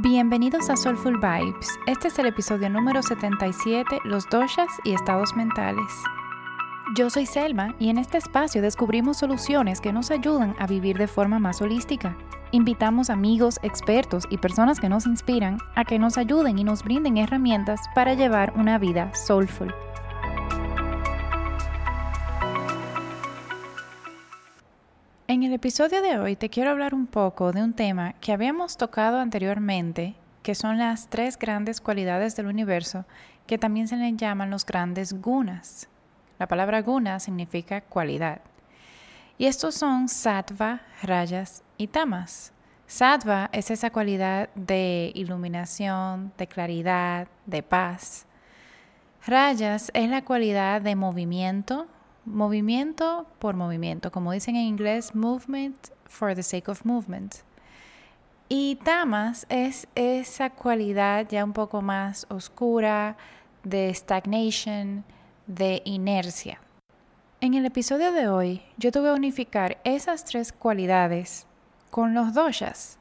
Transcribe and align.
Bienvenidos 0.00 0.70
a 0.70 0.76
Soulful 0.76 1.16
Vibes. 1.16 1.76
Este 1.88 2.06
es 2.06 2.16
el 2.20 2.26
episodio 2.26 2.70
número 2.70 3.02
77, 3.02 3.98
los 4.04 4.28
doshas 4.28 4.68
y 4.84 4.92
estados 4.92 5.34
mentales. 5.34 5.92
Yo 6.94 7.10
soy 7.10 7.26
Selma 7.26 7.74
y 7.80 7.88
en 7.88 7.98
este 7.98 8.16
espacio 8.16 8.62
descubrimos 8.62 9.16
soluciones 9.16 9.80
que 9.80 9.92
nos 9.92 10.12
ayudan 10.12 10.54
a 10.60 10.68
vivir 10.68 10.98
de 10.98 11.08
forma 11.08 11.40
más 11.40 11.60
holística. 11.60 12.16
Invitamos 12.52 13.10
amigos, 13.10 13.58
expertos 13.64 14.28
y 14.30 14.38
personas 14.38 14.78
que 14.78 14.88
nos 14.88 15.04
inspiran 15.04 15.58
a 15.74 15.84
que 15.84 15.98
nos 15.98 16.16
ayuden 16.16 16.60
y 16.60 16.62
nos 16.62 16.84
brinden 16.84 17.16
herramientas 17.16 17.80
para 17.92 18.14
llevar 18.14 18.52
una 18.54 18.78
vida 18.78 19.12
soulful. 19.16 19.74
En 25.38 25.44
el 25.44 25.52
episodio 25.52 26.02
de 26.02 26.18
hoy 26.18 26.34
te 26.34 26.50
quiero 26.50 26.72
hablar 26.72 26.96
un 26.96 27.06
poco 27.06 27.52
de 27.52 27.62
un 27.62 27.72
tema 27.72 28.14
que 28.14 28.32
habíamos 28.32 28.76
tocado 28.76 29.20
anteriormente, 29.20 30.16
que 30.42 30.56
son 30.56 30.78
las 30.78 31.06
tres 31.10 31.38
grandes 31.38 31.80
cualidades 31.80 32.34
del 32.34 32.46
universo, 32.46 33.04
que 33.46 33.56
también 33.56 33.86
se 33.86 33.94
le 33.94 34.12
llaman 34.16 34.50
los 34.50 34.66
grandes 34.66 35.12
gunas. 35.12 35.88
La 36.40 36.48
palabra 36.48 36.82
guna 36.82 37.20
significa 37.20 37.82
cualidad. 37.82 38.40
Y 39.38 39.46
estos 39.46 39.76
son 39.76 40.08
sattva, 40.08 40.80
rayas 41.04 41.62
y 41.76 41.86
tamas. 41.86 42.52
Sattva 42.88 43.48
es 43.52 43.70
esa 43.70 43.90
cualidad 43.90 44.48
de 44.56 45.12
iluminación, 45.14 46.32
de 46.36 46.48
claridad, 46.48 47.28
de 47.46 47.62
paz. 47.62 48.26
Rayas 49.24 49.92
es 49.94 50.10
la 50.10 50.24
cualidad 50.24 50.82
de 50.82 50.96
movimiento, 50.96 51.86
movimiento 52.28 53.26
por 53.38 53.56
movimiento, 53.56 54.10
como 54.10 54.32
dicen 54.32 54.56
en 54.56 54.66
inglés, 54.66 55.14
movement 55.14 55.76
for 56.04 56.34
the 56.34 56.42
sake 56.42 56.68
of 56.68 56.84
movement. 56.84 57.36
Y 58.48 58.76
tamas 58.76 59.46
es 59.50 59.88
esa 59.94 60.50
cualidad 60.50 61.26
ya 61.28 61.44
un 61.44 61.52
poco 61.52 61.82
más 61.82 62.26
oscura 62.30 63.16
de 63.62 63.92
stagnation, 63.92 65.04
de 65.46 65.82
inercia. 65.84 66.60
En 67.40 67.54
el 67.54 67.66
episodio 67.66 68.12
de 68.12 68.28
hoy 68.28 68.62
yo 68.78 68.90
te 68.90 69.00
voy 69.00 69.10
a 69.10 69.14
unificar 69.14 69.78
esas 69.84 70.24
tres 70.24 70.52
cualidades 70.52 71.46
con 71.90 72.14
los 72.14 72.34
doshas, 72.34 72.98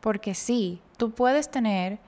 porque 0.00 0.34
sí, 0.34 0.82
tú 0.96 1.12
puedes 1.12 1.50
tener 1.50 1.98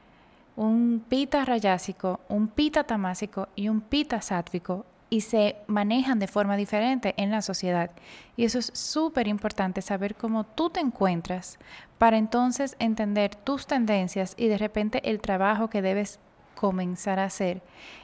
un 0.55 1.03
pita 1.09 1.45
rayásico, 1.45 2.21
un 2.29 2.49
pita 2.49 2.85
tamásico 2.85 3.49
y 3.57 3.69
un 3.69 3.81
pita 3.81 4.21
sátvico 4.21 4.85
y 5.13 5.21
se 5.21 5.57
manejan 5.67 6.19
de 6.19 6.27
forma 6.27 6.57
diferente 6.57 7.13
en 7.19 7.31
la 7.31 7.43
sociedad. 7.43 7.91
Y 8.35 8.47
eso 8.47 8.59
es 8.59 8.71
súper 8.73 9.29
importante 9.29 9.83
saber 9.83 10.15
cómo 10.15 10.45
tú 10.45 10.71
te 10.71 10.81
encuentras 10.81 11.59
para 11.99 12.17
entonces 12.17 12.77
entender 12.79 13.35
tus 13.35 13.67
tendencias 13.67 14.33
y 14.39 14.49
de 14.49 14.57
repente 14.57 15.11
el 15.11 15.21
trabajo 15.21 15.69
que 15.69 15.83
debes 15.83 16.19
comenzar 16.55 17.19
a 17.19 17.25
hacer. 17.25 17.61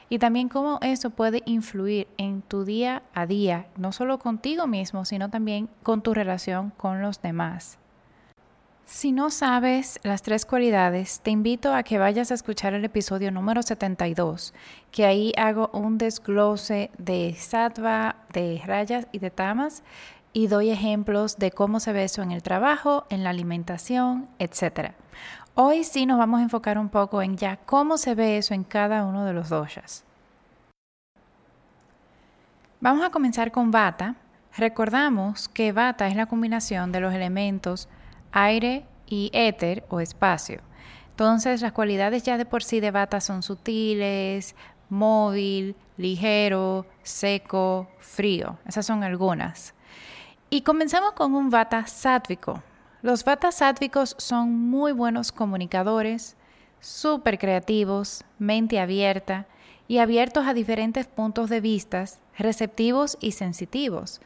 Y 0.07 0.19
también 0.19 0.49
cómo 0.49 0.77
eso 0.83 1.09
puede 1.09 1.41
influir 1.47 2.07
en 2.17 2.43
tu 2.43 2.63
día 2.63 3.01
a 3.15 3.25
día, 3.25 3.65
no 3.75 3.91
solo 3.91 4.19
contigo 4.19 4.67
mismo, 4.67 5.03
sino 5.03 5.31
también 5.31 5.67
con 5.81 6.03
tu 6.03 6.13
relación 6.13 6.69
con 6.77 7.01
los 7.01 7.23
demás. 7.23 7.79
Si 8.91 9.11
no 9.11 9.29
sabes 9.29 9.99
las 10.01 10.23
tres 10.23 10.47
cualidades, 10.47 11.19
te 11.19 11.29
invito 11.29 11.75
a 11.75 11.83
que 11.83 11.99
vayas 11.99 12.31
a 12.31 12.33
escuchar 12.33 12.73
el 12.73 12.83
episodio 12.83 13.31
número 13.31 13.61
72, 13.61 14.51
que 14.91 15.05
ahí 15.05 15.31
hago 15.37 15.69
un 15.73 15.99
desglose 15.99 16.89
de 16.97 17.35
sattva, 17.37 18.15
de 18.33 18.59
rayas 18.65 19.05
y 19.11 19.19
de 19.19 19.29
tamas 19.29 19.83
y 20.33 20.47
doy 20.47 20.71
ejemplos 20.71 21.37
de 21.37 21.51
cómo 21.51 21.79
se 21.79 21.93
ve 21.93 22.05
eso 22.05 22.23
en 22.23 22.31
el 22.31 22.41
trabajo, 22.41 23.05
en 23.11 23.23
la 23.23 23.29
alimentación, 23.29 24.27
etc. 24.39 24.93
Hoy 25.53 25.83
sí 25.83 26.07
nos 26.07 26.17
vamos 26.17 26.39
a 26.39 26.43
enfocar 26.43 26.79
un 26.79 26.89
poco 26.89 27.21
en 27.21 27.37
ya 27.37 27.57
cómo 27.57 27.95
se 27.99 28.15
ve 28.15 28.37
eso 28.37 28.55
en 28.55 28.63
cada 28.63 29.05
uno 29.05 29.23
de 29.23 29.33
los 29.33 29.49
doshas. 29.49 30.03
Vamos 32.81 33.05
a 33.05 33.11
comenzar 33.11 33.51
con 33.51 33.69
Vata. 33.69 34.15
Recordamos 34.57 35.47
que 35.47 35.73
Vata 35.73 36.07
es 36.07 36.15
la 36.15 36.25
combinación 36.25 36.91
de 36.91 37.01
los 37.01 37.13
elementos 37.13 37.87
aire 38.31 38.85
y 39.07 39.29
éter 39.33 39.85
o 39.89 39.99
espacio. 39.99 40.61
Entonces 41.11 41.61
las 41.61 41.73
cualidades 41.73 42.23
ya 42.23 42.37
de 42.37 42.45
por 42.45 42.63
sí 42.63 42.79
de 42.79 42.91
bata 42.91 43.19
son 43.19 43.43
sutiles, 43.43 44.55
móvil, 44.89 45.75
ligero, 45.97 46.85
seco, 47.03 47.87
frío. 47.99 48.57
Esas 48.65 48.85
son 48.85 49.03
algunas. 49.03 49.73
Y 50.49 50.61
comenzamos 50.61 51.13
con 51.13 51.35
un 51.35 51.49
bata 51.49 51.85
sátvico. 51.87 52.63
Los 53.01 53.23
batas 53.23 53.55
sádvicos 53.55 54.15
son 54.17 54.51
muy 54.51 54.91
buenos 54.91 55.31
comunicadores, 55.31 56.35
súper 56.79 57.37
creativos, 57.37 58.25
mente 58.39 58.79
abierta 58.79 59.45
y 59.87 59.99
abiertos 59.99 60.47
a 60.47 60.53
diferentes 60.53 61.07
puntos 61.07 61.49
de 61.49 61.61
vista, 61.61 62.05
receptivos 62.37 63.17
y 63.21 63.33
sensitivos. 63.33 64.21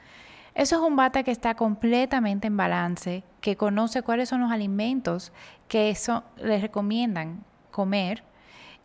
Eso 0.55 0.75
es 0.75 0.81
un 0.83 0.95
bata 0.95 1.23
que 1.23 1.31
está 1.31 1.55
completamente 1.55 2.45
en 2.45 2.55
balance, 2.55 3.23
que 3.41 3.57
conoce 3.57 4.03
cuáles 4.03 4.29
son 4.29 4.41
los 4.41 4.51
alimentos 4.51 5.31
que 5.67 5.89
eso 5.89 6.23
les 6.37 6.61
recomiendan 6.61 7.43
comer 7.71 8.23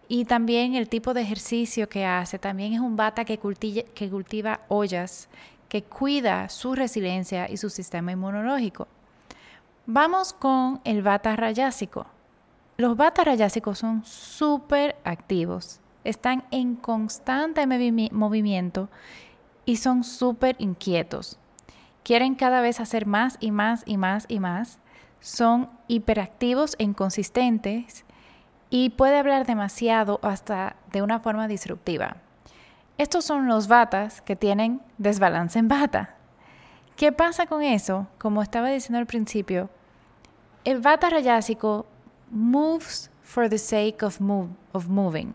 y 0.09 0.25
también 0.25 0.75
el 0.75 0.89
tipo 0.89 1.13
de 1.13 1.21
ejercicio 1.21 1.91
que 1.91 2.07
hace. 2.07 2.39
También 2.39 2.73
es 2.73 2.81
un 2.81 2.97
bata 2.97 3.27
que 3.27 3.39
cultiva, 3.39 4.61
ollas, 4.69 5.29
que 5.69 5.83
cuida 5.83 6.49
su 6.49 6.75
resiliencia 6.75 7.51
y 7.51 7.59
su 7.59 7.69
sistema 7.69 8.13
inmunológico. 8.13 8.89
Vamos 9.85 10.33
con 10.33 10.81
el 10.85 11.03
bata 11.03 11.37
rayásico. 11.37 12.07
Los 12.79 12.97
batas 12.97 13.27
rayásicos 13.27 13.79
son 13.79 14.05
súper 14.07 14.97
activos, 15.05 15.81
están 16.05 16.45
en 16.51 16.77
constante 16.77 17.67
movimiento 17.67 18.89
y 19.67 19.77
son 19.77 20.05
súper 20.05 20.57
inquietos 20.59 21.39
quieren 22.09 22.37
cada 22.37 22.63
vez 22.63 22.81
hacer 22.81 23.05
más 23.05 23.37
y 23.39 23.51
más 23.51 23.83
y 23.85 23.99
más 23.99 24.25
y 24.29 24.41
más, 24.41 24.79
son 25.21 25.69
hiperactivos 25.89 26.75
e 26.79 26.85
inconsistentes 26.85 28.07
y 28.71 28.89
puede 28.89 29.19
hablar 29.19 29.45
demasiado 29.45 30.19
hasta 30.23 30.77
de 30.91 31.03
una 31.03 31.21
forma 31.21 31.49
disruptiva. 31.49 32.17
Estos 32.97 33.27
son 33.27 33.47
los 33.47 33.69
batas 33.69 34.23
que 34.23 34.37
tienen 34.37 34.81
desbalance 34.97 35.59
en 35.59 35.69
bata. 35.69 36.15
¿Qué 36.97 37.13
pasa 37.13 37.45
con 37.45 37.63
eso? 37.63 38.07
Como 38.17 38.41
estaba 38.41 38.71
diciendo 38.71 39.01
al 39.01 39.07
principio, 39.07 39.69
el 40.65 40.81
bata 40.81 41.11
rayásico 41.11 41.85
moves 42.31 43.11
for 43.23 43.51
the 43.51 43.59
sake 43.59 44.03
of, 44.03 44.19
of 44.73 44.89
moving. 44.89 45.35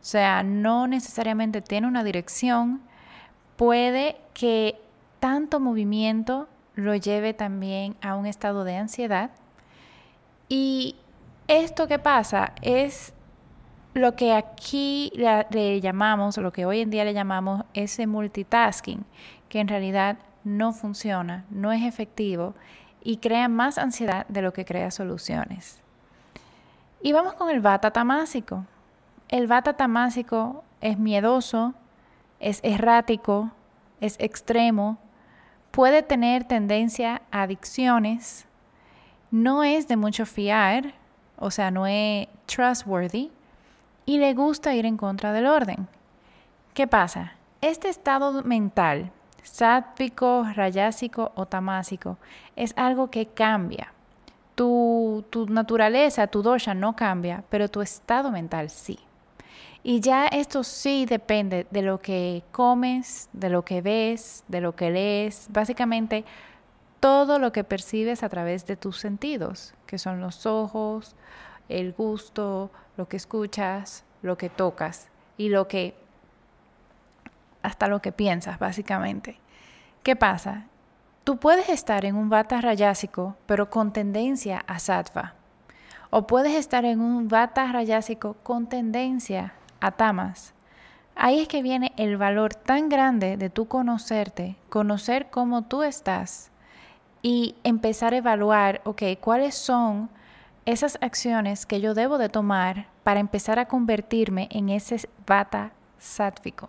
O 0.00 0.04
sea, 0.04 0.44
no 0.44 0.86
necesariamente 0.86 1.62
tiene 1.62 1.88
una 1.88 2.04
dirección. 2.04 2.80
Puede 3.56 4.18
que 4.34 4.81
tanto 5.22 5.60
movimiento 5.60 6.48
lo 6.74 6.96
lleve 6.96 7.32
también 7.32 7.94
a 8.02 8.16
un 8.16 8.26
estado 8.26 8.64
de 8.64 8.76
ansiedad. 8.76 9.30
Y 10.48 10.96
esto 11.46 11.86
que 11.86 12.00
pasa 12.00 12.54
es 12.60 13.14
lo 13.94 14.16
que 14.16 14.32
aquí 14.32 15.12
le, 15.14 15.80
llamamos, 15.80 16.38
lo 16.38 16.52
que 16.52 16.66
hoy 16.66 16.80
en 16.80 16.90
día 16.90 17.04
le 17.04 17.14
llamamos 17.14 17.62
ese 17.72 18.08
multitasking, 18.08 19.04
que 19.48 19.60
en 19.60 19.68
realidad 19.68 20.18
no 20.42 20.72
funciona, 20.72 21.44
no 21.50 21.70
es 21.70 21.84
efectivo 21.84 22.56
y 23.00 23.18
crea 23.18 23.46
más 23.46 23.78
ansiedad 23.78 24.26
de 24.26 24.42
lo 24.42 24.52
que 24.52 24.64
crea 24.64 24.90
soluciones. 24.90 25.80
Y 27.00 27.12
vamos 27.12 27.34
con 27.34 27.48
el 27.48 27.60
bata 27.60 27.92
tamásico. 27.92 28.66
El 29.28 29.46
bata 29.46 29.74
tamásico 29.74 30.64
es 30.80 30.98
miedoso, 30.98 31.74
es 32.40 32.58
errático, 32.64 33.52
es 34.00 34.16
extremo, 34.18 34.98
puede 35.72 36.02
tener 36.02 36.44
tendencia 36.44 37.22
a 37.32 37.42
adicciones, 37.42 38.46
no 39.32 39.64
es 39.64 39.88
de 39.88 39.96
mucho 39.96 40.26
fiar, 40.26 40.92
o 41.38 41.50
sea, 41.50 41.70
no 41.70 41.86
es 41.86 42.28
trustworthy, 42.46 43.32
y 44.04 44.18
le 44.18 44.34
gusta 44.34 44.74
ir 44.74 44.86
en 44.86 44.96
contra 44.96 45.32
del 45.32 45.46
orden. 45.46 45.88
¿Qué 46.74 46.86
pasa? 46.86 47.32
Este 47.62 47.88
estado 47.88 48.42
mental, 48.42 49.10
sátvico, 49.42 50.44
rayásico 50.54 51.32
o 51.34 51.46
tamásico, 51.46 52.18
es 52.54 52.74
algo 52.76 53.10
que 53.10 53.26
cambia. 53.26 53.92
Tu, 54.54 55.24
tu 55.30 55.46
naturaleza, 55.46 56.26
tu 56.26 56.42
dosha 56.42 56.74
no 56.74 56.94
cambia, 56.94 57.44
pero 57.48 57.68
tu 57.68 57.80
estado 57.80 58.30
mental 58.30 58.68
sí. 58.68 58.98
Y 59.84 60.00
ya 60.00 60.26
esto 60.26 60.62
sí 60.62 61.06
depende 61.06 61.66
de 61.70 61.82
lo 61.82 61.98
que 61.98 62.44
comes, 62.52 63.28
de 63.32 63.50
lo 63.50 63.64
que 63.64 63.82
ves, 63.82 64.44
de 64.46 64.60
lo 64.60 64.76
que 64.76 64.90
lees, 64.90 65.48
básicamente 65.50 66.24
todo 67.00 67.40
lo 67.40 67.50
que 67.50 67.64
percibes 67.64 68.22
a 68.22 68.28
través 68.28 68.64
de 68.66 68.76
tus 68.76 68.98
sentidos, 68.98 69.74
que 69.86 69.98
son 69.98 70.20
los 70.20 70.46
ojos, 70.46 71.16
el 71.68 71.92
gusto, 71.94 72.70
lo 72.96 73.08
que 73.08 73.16
escuchas, 73.16 74.04
lo 74.22 74.38
que 74.38 74.48
tocas 74.48 75.08
y 75.36 75.48
lo 75.48 75.66
que 75.66 75.96
hasta 77.62 77.88
lo 77.88 78.00
que 78.00 78.12
piensas, 78.12 78.60
básicamente. 78.60 79.38
¿Qué 80.04 80.14
pasa? 80.14 80.66
Tú 81.24 81.38
puedes 81.38 81.68
estar 81.68 82.04
en 82.04 82.14
un 82.14 82.28
vata 82.28 82.60
rayásico, 82.60 83.36
pero 83.46 83.68
con 83.68 83.92
tendencia 83.92 84.64
a 84.68 84.78
sattva. 84.78 85.34
O 86.10 86.28
puedes 86.28 86.54
estar 86.54 86.84
en 86.84 87.00
un 87.00 87.26
vata 87.26 87.72
rayásico 87.72 88.36
con 88.44 88.68
tendencia 88.68 89.54
a 89.82 89.90
tamas. 89.90 90.54
Ahí 91.14 91.40
es 91.40 91.48
que 91.48 91.62
viene 91.62 91.92
el 91.98 92.16
valor 92.16 92.54
tan 92.54 92.88
grande 92.88 93.36
de 93.36 93.50
tú 93.50 93.68
conocerte, 93.68 94.56
conocer 94.70 95.28
cómo 95.28 95.62
tú 95.62 95.82
estás 95.82 96.50
y 97.20 97.56
empezar 97.64 98.14
a 98.14 98.18
evaluar, 98.18 98.80
ok, 98.84 99.02
cuáles 99.20 99.54
son 99.54 100.08
esas 100.64 100.96
acciones 101.02 101.66
que 101.66 101.80
yo 101.80 101.92
debo 101.92 102.16
de 102.16 102.30
tomar 102.30 102.86
para 103.02 103.20
empezar 103.20 103.58
a 103.58 103.66
convertirme 103.66 104.48
en 104.50 104.70
ese 104.70 105.08
vata 105.26 105.72
sátvico. 105.98 106.68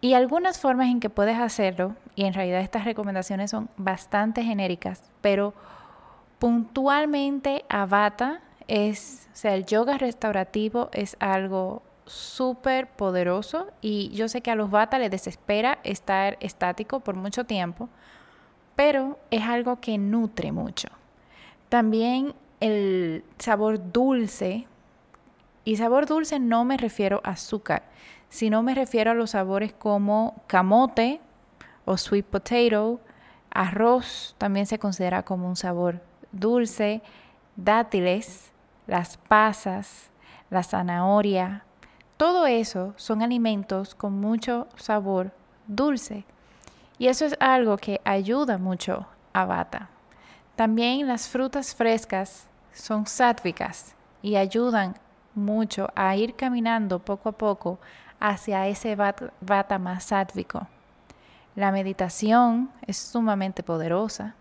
Y 0.00 0.14
algunas 0.14 0.60
formas 0.60 0.88
en 0.88 1.00
que 1.00 1.10
puedes 1.10 1.38
hacerlo, 1.38 1.96
y 2.14 2.26
en 2.26 2.34
realidad 2.34 2.60
estas 2.60 2.84
recomendaciones 2.84 3.50
son 3.50 3.70
bastante 3.76 4.42
genéricas, 4.42 5.10
pero 5.20 5.54
puntualmente 6.38 7.64
a 7.68 7.86
Vata 7.86 8.40
es, 8.68 9.28
o 9.32 9.36
sea, 9.36 9.54
el 9.54 9.64
yoga 9.64 9.96
restaurativo 9.96 10.90
es 10.92 11.16
algo 11.18 11.82
súper 12.06 12.88
poderoso 12.88 13.66
y 13.80 14.10
yo 14.10 14.28
sé 14.28 14.40
que 14.40 14.50
a 14.50 14.54
los 14.54 14.70
Vata 14.70 14.98
les 14.98 15.10
desespera 15.10 15.78
estar 15.84 16.36
estático 16.40 17.00
por 17.00 17.16
mucho 17.16 17.44
tiempo, 17.44 17.88
pero 18.76 19.18
es 19.30 19.42
algo 19.42 19.80
que 19.80 19.98
nutre 19.98 20.52
mucho. 20.52 20.88
También 21.68 22.34
el 22.60 23.24
sabor 23.38 23.92
dulse, 23.92 24.66
y 25.64 25.76
sabor 25.76 26.06
dulce 26.06 26.38
no 26.38 26.64
me 26.64 26.76
refiero 26.76 27.20
a 27.24 27.30
azúcar, 27.30 27.82
sino 28.28 28.62
me 28.62 28.74
refiero 28.74 29.10
a 29.10 29.14
los 29.14 29.30
sabores 29.30 29.72
como 29.72 30.42
camote 30.46 31.20
o 31.84 31.96
sweet 31.96 32.24
potato, 32.24 33.00
arroz 33.50 34.36
también 34.38 34.66
se 34.66 34.78
considera 34.78 35.24
como 35.24 35.48
un 35.48 35.56
sabor 35.56 36.00
dulce, 36.30 37.02
dátiles, 37.56 38.52
las 38.86 39.16
pasas, 39.16 40.10
la 40.50 40.62
zanahoria, 40.62 41.65
todo 42.16 42.46
eso 42.46 42.94
son 42.96 43.22
alimentos 43.22 43.94
con 43.94 44.20
mucho 44.20 44.68
sabor 44.76 45.32
dulce. 45.66 46.24
Y 46.98 47.08
eso 47.08 47.26
es 47.26 47.36
algo 47.40 47.76
que 47.76 48.00
ayuda 48.04 48.56
mucho 48.56 49.06
a 49.34 49.44
Bata. 49.44 49.90
También 50.56 51.06
las 51.06 51.28
frutas 51.28 51.74
frescas 51.74 52.48
son 52.72 53.06
sáttvicas 53.06 53.94
y 54.22 54.36
ayudan 54.36 54.94
mucho 55.34 55.90
a 55.94 56.16
ir 56.16 56.34
caminando 56.34 56.98
poco 56.98 57.28
a 57.28 57.32
poco 57.32 57.78
hacia 58.18 58.66
ese 58.66 58.96
vata 58.96 59.78
más 59.78 60.04
sátvico. 60.04 60.66
La 61.54 61.72
meditación 61.72 62.70
es 62.86 62.96
sumamente 62.96 63.62
poderosa. 63.62 64.34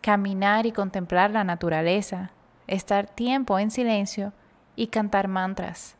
Caminar 0.00 0.64
y 0.66 0.72
contemplar 0.72 1.30
la 1.30 1.44
naturaleza, 1.44 2.30
estar 2.66 3.06
tiempo 3.06 3.58
en 3.58 3.70
silencio 3.70 4.32
y 4.74 4.86
cantar 4.88 5.28
mantras. 5.28 5.96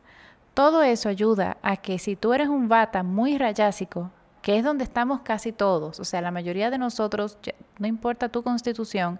Todo 0.53 0.83
eso 0.83 1.09
ayuda 1.09 1.57
a 1.61 1.77
que 1.77 1.97
si 1.97 2.15
tú 2.15 2.33
eres 2.33 2.47
un 2.47 2.67
vata 2.67 3.01
muy 3.01 3.37
rayásico, 3.37 4.11
que 4.41 4.57
es 4.57 4.63
donde 4.63 4.83
estamos 4.83 5.21
casi 5.21 5.51
todos, 5.51 5.99
o 5.99 6.03
sea, 6.03 6.21
la 6.21 6.29
mayoría 6.29 6.69
de 6.69 6.77
nosotros, 6.77 7.39
no 7.79 7.87
importa 7.87 8.29
tu 8.29 8.43
constitución, 8.43 9.19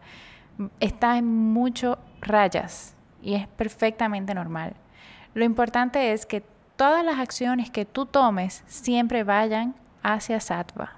está 0.79 1.17
en 1.17 1.25
mucho 1.25 1.97
rayas 2.21 2.95
y 3.21 3.33
es 3.33 3.47
perfectamente 3.47 4.33
normal. 4.35 4.75
Lo 5.33 5.43
importante 5.43 6.11
es 6.11 6.25
que 6.25 6.43
todas 6.75 7.03
las 7.03 7.19
acciones 7.19 7.71
que 7.71 7.85
tú 7.85 8.05
tomes 8.05 8.63
siempre 8.67 9.23
vayan 9.23 9.75
hacia 10.03 10.39
sattva. 10.39 10.97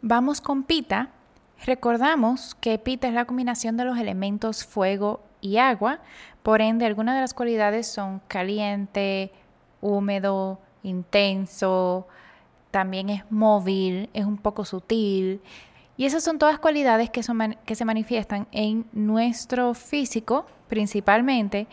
Vamos 0.00 0.40
con 0.40 0.62
pita. 0.62 1.10
Recordamos 1.64 2.54
que 2.54 2.78
pita 2.78 3.08
es 3.08 3.14
la 3.14 3.24
combinación 3.24 3.76
de 3.76 3.84
los 3.84 3.98
elementos 3.98 4.64
fuego 4.64 5.20
y 5.40 5.58
agua, 5.58 6.00
por 6.42 6.60
ende 6.60 6.86
algunas 6.86 7.14
de 7.14 7.20
las 7.20 7.34
cualidades 7.34 7.86
son 7.86 8.20
caliente, 8.28 9.32
húmedo, 9.80 10.58
intenso, 10.82 12.06
también 12.70 13.08
es 13.08 13.24
móvil, 13.30 14.10
es 14.12 14.24
un 14.24 14.38
poco 14.38 14.64
sutil. 14.64 15.40
Y 15.96 16.04
esas 16.04 16.22
son 16.22 16.38
todas 16.38 16.58
cualidades 16.58 17.10
que, 17.10 17.22
que 17.64 17.74
se 17.74 17.84
manifiestan 17.84 18.46
en 18.52 18.86
nuestro 18.92 19.74
físico 19.74 20.46
principalmente 20.68 21.66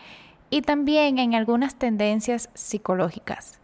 y 0.50 0.62
también 0.62 1.18
en 1.18 1.34
algunas 1.34 1.74
tendencias 1.74 2.48
psicológicas. 2.54 3.60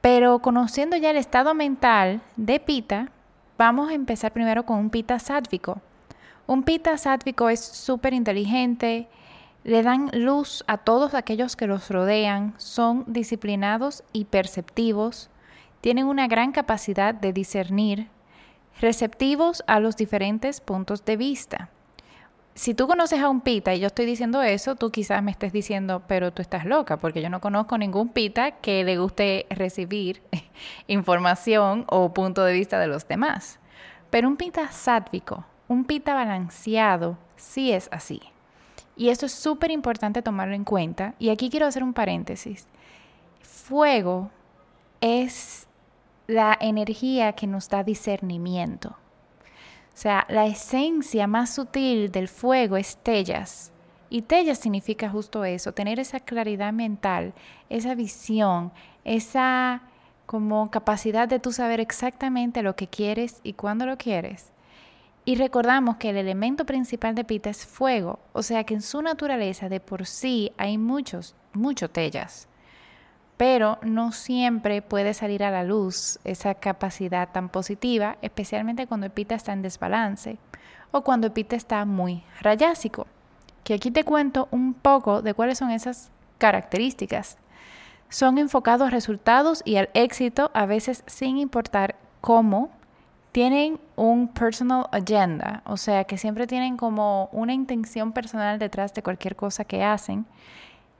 Pero 0.00 0.40
conociendo 0.40 0.96
ya 0.96 1.10
el 1.10 1.16
estado 1.16 1.54
mental 1.54 2.22
de 2.36 2.58
Pita, 2.58 3.10
vamos 3.58 3.90
a 3.90 3.94
empezar 3.94 4.32
primero 4.32 4.64
con 4.64 4.78
un 4.78 4.90
Pita 4.90 5.18
sádvico. 5.18 5.80
Un 6.46 6.62
Pita 6.64 6.96
sádvico 6.96 7.48
es 7.48 7.60
súper 7.60 8.12
inteligente, 8.12 9.08
le 9.64 9.82
dan 9.82 10.10
luz 10.12 10.64
a 10.66 10.78
todos 10.78 11.14
aquellos 11.14 11.56
que 11.56 11.66
los 11.66 11.88
rodean, 11.90 12.54
son 12.58 13.04
disciplinados 13.06 14.04
y 14.12 14.24
perceptivos, 14.24 15.30
tienen 15.80 16.06
una 16.06 16.28
gran 16.28 16.52
capacidad 16.52 17.14
de 17.14 17.32
discernir, 17.32 18.08
receptivos 18.80 19.62
a 19.66 19.80
los 19.80 19.96
diferentes 19.96 20.60
puntos 20.60 21.04
de 21.04 21.16
vista 21.16 21.70
si 22.54 22.74
tú 22.74 22.86
conoces 22.86 23.20
a 23.20 23.28
un 23.28 23.40
pita 23.40 23.74
y 23.74 23.80
yo 23.80 23.86
estoy 23.86 24.04
diciendo 24.04 24.42
eso, 24.42 24.76
tú 24.76 24.90
quizás 24.90 25.22
me 25.22 25.30
estés 25.30 25.52
diciendo, 25.52 26.02
pero 26.06 26.32
tú 26.32 26.42
estás 26.42 26.64
loca, 26.64 26.98
porque 26.98 27.22
yo 27.22 27.30
no 27.30 27.40
conozco 27.40 27.78
ningún 27.78 28.10
pita 28.10 28.52
que 28.52 28.84
le 28.84 28.98
guste 28.98 29.46
recibir 29.50 30.22
información 30.86 31.84
o 31.88 32.12
punto 32.12 32.44
de 32.44 32.52
vista 32.52 32.78
de 32.78 32.88
los 32.88 33.08
demás. 33.08 33.58
Pero 34.10 34.28
un 34.28 34.36
pita 34.36 34.70
sátvico, 34.70 35.46
un 35.68 35.84
pita 35.84 36.14
balanceado, 36.14 37.16
sí 37.36 37.72
es 37.72 37.88
así. 37.90 38.20
Y 38.96 39.08
eso 39.08 39.26
es 39.26 39.32
súper 39.32 39.70
importante 39.70 40.22
tomarlo 40.22 40.54
en 40.54 40.64
cuenta. 40.64 41.14
Y 41.18 41.30
aquí 41.30 41.50
quiero 41.50 41.66
hacer 41.66 41.82
un 41.82 41.94
paréntesis. 41.94 42.66
Fuego 43.40 44.30
es 45.00 45.66
la 46.26 46.56
energía 46.60 47.32
que 47.32 47.46
nos 47.46 47.68
da 47.68 47.82
discernimiento. 47.82 48.90
O 48.90 49.96
sea, 49.96 50.26
la 50.28 50.46
esencia 50.46 51.26
más 51.26 51.54
sutil 51.54 52.10
del 52.10 52.28
fuego 52.28 52.76
es 52.76 52.96
tellas. 52.96 53.72
Y 54.08 54.22
tellas 54.22 54.58
significa 54.58 55.08
justo 55.08 55.44
eso, 55.44 55.72
tener 55.72 55.98
esa 55.98 56.20
claridad 56.20 56.72
mental, 56.72 57.32
esa 57.70 57.94
visión, 57.94 58.72
esa 59.04 59.82
como 60.26 60.70
capacidad 60.70 61.28
de 61.28 61.40
tú 61.40 61.52
saber 61.52 61.80
exactamente 61.80 62.62
lo 62.62 62.76
que 62.76 62.88
quieres 62.88 63.40
y 63.42 63.54
cuándo 63.54 63.86
lo 63.86 63.96
quieres. 63.96 64.51
Y 65.24 65.36
recordamos 65.36 65.96
que 65.96 66.10
el 66.10 66.16
elemento 66.16 66.66
principal 66.66 67.14
de 67.14 67.24
Pita 67.24 67.50
es 67.50 67.64
fuego, 67.64 68.18
o 68.32 68.42
sea 68.42 68.64
que 68.64 68.74
en 68.74 68.82
su 68.82 69.02
naturaleza 69.02 69.68
de 69.68 69.80
por 69.80 70.06
sí 70.06 70.52
hay 70.56 70.78
muchos, 70.78 71.36
muchos 71.52 71.90
tellas 71.90 72.48
pero 73.42 73.78
no 73.82 74.12
siempre 74.12 74.82
puede 74.82 75.14
salir 75.14 75.42
a 75.42 75.50
la 75.50 75.64
luz 75.64 76.20
esa 76.22 76.54
capacidad 76.54 77.30
tan 77.32 77.48
positiva, 77.48 78.16
especialmente 78.22 78.86
cuando 78.86 79.06
el 79.06 79.10
pita 79.10 79.34
está 79.34 79.52
en 79.52 79.62
desbalance 79.62 80.38
o 80.92 81.02
cuando 81.02 81.26
el 81.26 81.32
pita 81.32 81.56
está 81.56 81.84
muy 81.84 82.22
rayásico. 82.40 83.08
Que 83.64 83.74
aquí 83.74 83.90
te 83.90 84.04
cuento 84.04 84.46
un 84.52 84.74
poco 84.74 85.22
de 85.22 85.34
cuáles 85.34 85.58
son 85.58 85.72
esas 85.72 86.12
características. 86.38 87.36
Son 88.10 88.38
enfocados 88.38 88.86
a 88.86 88.90
resultados 88.90 89.62
y 89.64 89.74
al 89.74 89.90
éxito, 89.94 90.52
a 90.54 90.64
veces 90.66 91.02
sin 91.08 91.36
importar 91.36 91.96
cómo. 92.20 92.70
Tienen 93.32 93.80
un 93.96 94.28
personal 94.28 94.86
agenda, 94.92 95.62
o 95.64 95.78
sea 95.78 96.04
que 96.04 96.18
siempre 96.18 96.46
tienen 96.46 96.76
como 96.76 97.30
una 97.32 97.54
intención 97.54 98.12
personal 98.12 98.58
detrás 98.58 98.92
de 98.92 99.02
cualquier 99.02 99.36
cosa 99.36 99.64
que 99.64 99.82
hacen. 99.82 100.26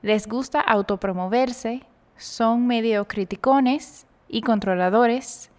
Les 0.01 0.27
gusta 0.27 0.61
autopromoverse, 0.61 1.83
son 2.17 2.67
medio 2.67 3.07
criticones 3.07 4.07
y 4.29 4.41
controladores 4.41 5.51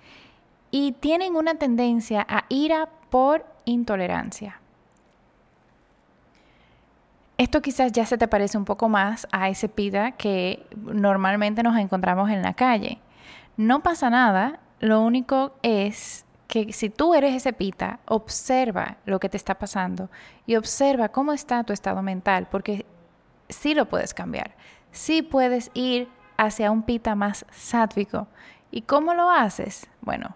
y 0.71 0.93
tienen 0.93 1.35
una 1.35 1.55
tendencia 1.55 2.25
a 2.27 2.45
ira 2.49 2.89
por 3.11 3.45
intolerancia. 3.65 4.59
Esto 7.37 7.61
quizás 7.61 7.91
ya 7.91 8.05
se 8.05 8.17
te 8.17 8.27
parece 8.27 8.57
un 8.57 8.65
poco 8.65 8.89
más 8.89 9.27
a 9.31 9.49
ese 9.49 9.69
pida 9.69 10.13
que 10.13 10.65
normalmente 10.75 11.61
nos 11.61 11.77
encontramos 11.77 12.31
en 12.31 12.41
la 12.41 12.53
calle. 12.53 12.99
No 13.57 13.83
pasa 13.83 14.09
nada, 14.09 14.59
lo 14.79 15.01
único 15.01 15.53
es 15.61 16.25
que 16.53 16.71
si 16.71 16.91
tú 16.91 17.15
eres 17.15 17.33
ese 17.33 17.51
pita, 17.51 17.99
observa 18.05 18.97
lo 19.05 19.19
que 19.19 19.27
te 19.27 19.37
está 19.37 19.55
pasando 19.55 20.11
y 20.45 20.55
observa 20.55 21.09
cómo 21.09 21.33
está 21.33 21.63
tu 21.63 21.73
estado 21.73 22.03
mental, 22.03 22.47
porque 22.51 22.85
sí 23.49 23.73
lo 23.73 23.87
puedes 23.87 24.13
cambiar. 24.13 24.55
Sí 24.91 25.23
puedes 25.23 25.71
ir 25.73 26.09
hacia 26.37 26.69
un 26.69 26.83
pita 26.83 27.15
más 27.15 27.47
sátvico. 27.49 28.27
¿Y 28.69 28.83
cómo 28.83 29.15
lo 29.15 29.31
haces? 29.31 29.87
Bueno, 30.01 30.35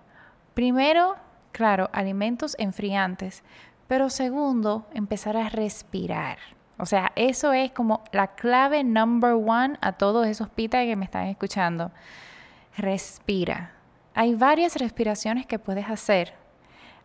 primero, 0.56 1.18
claro, 1.52 1.88
alimentos 1.94 2.56
enfriantes, 2.58 3.44
pero 3.88 4.10
segundo, 4.10 4.88
empezar 4.96 5.38
a 5.38 5.50
respirar. 5.50 6.40
O 6.80 6.88
sea, 6.88 7.12
eso 7.16 7.54
es 7.54 7.72
como 7.74 8.04
la 8.12 8.30
clave 8.34 8.84
number 8.84 9.34
one 9.34 9.78
a 9.82 9.92
todos 9.92 10.26
esos 10.26 10.50
pitas 10.50 10.84
que 10.86 10.96
me 10.96 11.06
están 11.06 11.28
escuchando. 11.28 11.92
Respira. 12.76 13.76
Hay 14.20 14.34
varias 14.34 14.76
respiraciones 14.78 15.46
que 15.46 15.60
puedes 15.60 15.88
hacer. 15.88 16.34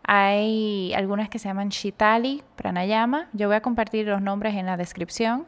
Hay 0.02 0.94
algunas 0.94 1.28
que 1.28 1.38
se 1.38 1.46
llaman 1.46 1.68
Shitali 1.68 2.42
Pranayama. 2.56 3.28
Yo 3.34 3.48
voy 3.48 3.56
a 3.56 3.60
compartir 3.60 4.06
los 4.06 4.22
nombres 4.22 4.54
en 4.54 4.64
la 4.64 4.78
descripción. 4.78 5.44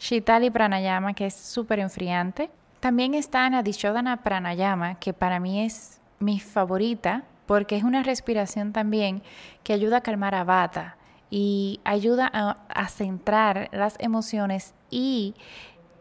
Shitali 0.00 0.50
Pranayama, 0.50 1.14
que 1.14 1.26
es 1.26 1.34
súper 1.34 1.78
enfriante. 1.78 2.50
También 2.80 3.14
está 3.14 3.48
Nadishodana 3.48 4.24
Pranayama, 4.24 4.96
que 4.96 5.12
para 5.12 5.38
mí 5.38 5.64
es 5.64 6.00
mi 6.18 6.40
favorita 6.40 7.22
porque 7.46 7.76
es 7.76 7.84
una 7.84 8.02
respiración 8.02 8.72
también 8.72 9.22
que 9.62 9.74
ayuda 9.74 9.98
a 9.98 10.00
calmar 10.00 10.34
a 10.34 10.42
Vata 10.42 10.96
y 11.30 11.78
ayuda 11.84 12.28
a, 12.32 12.88
centrar 12.88 13.68
las 13.70 13.94
emociones 14.00 14.74
y 14.90 15.36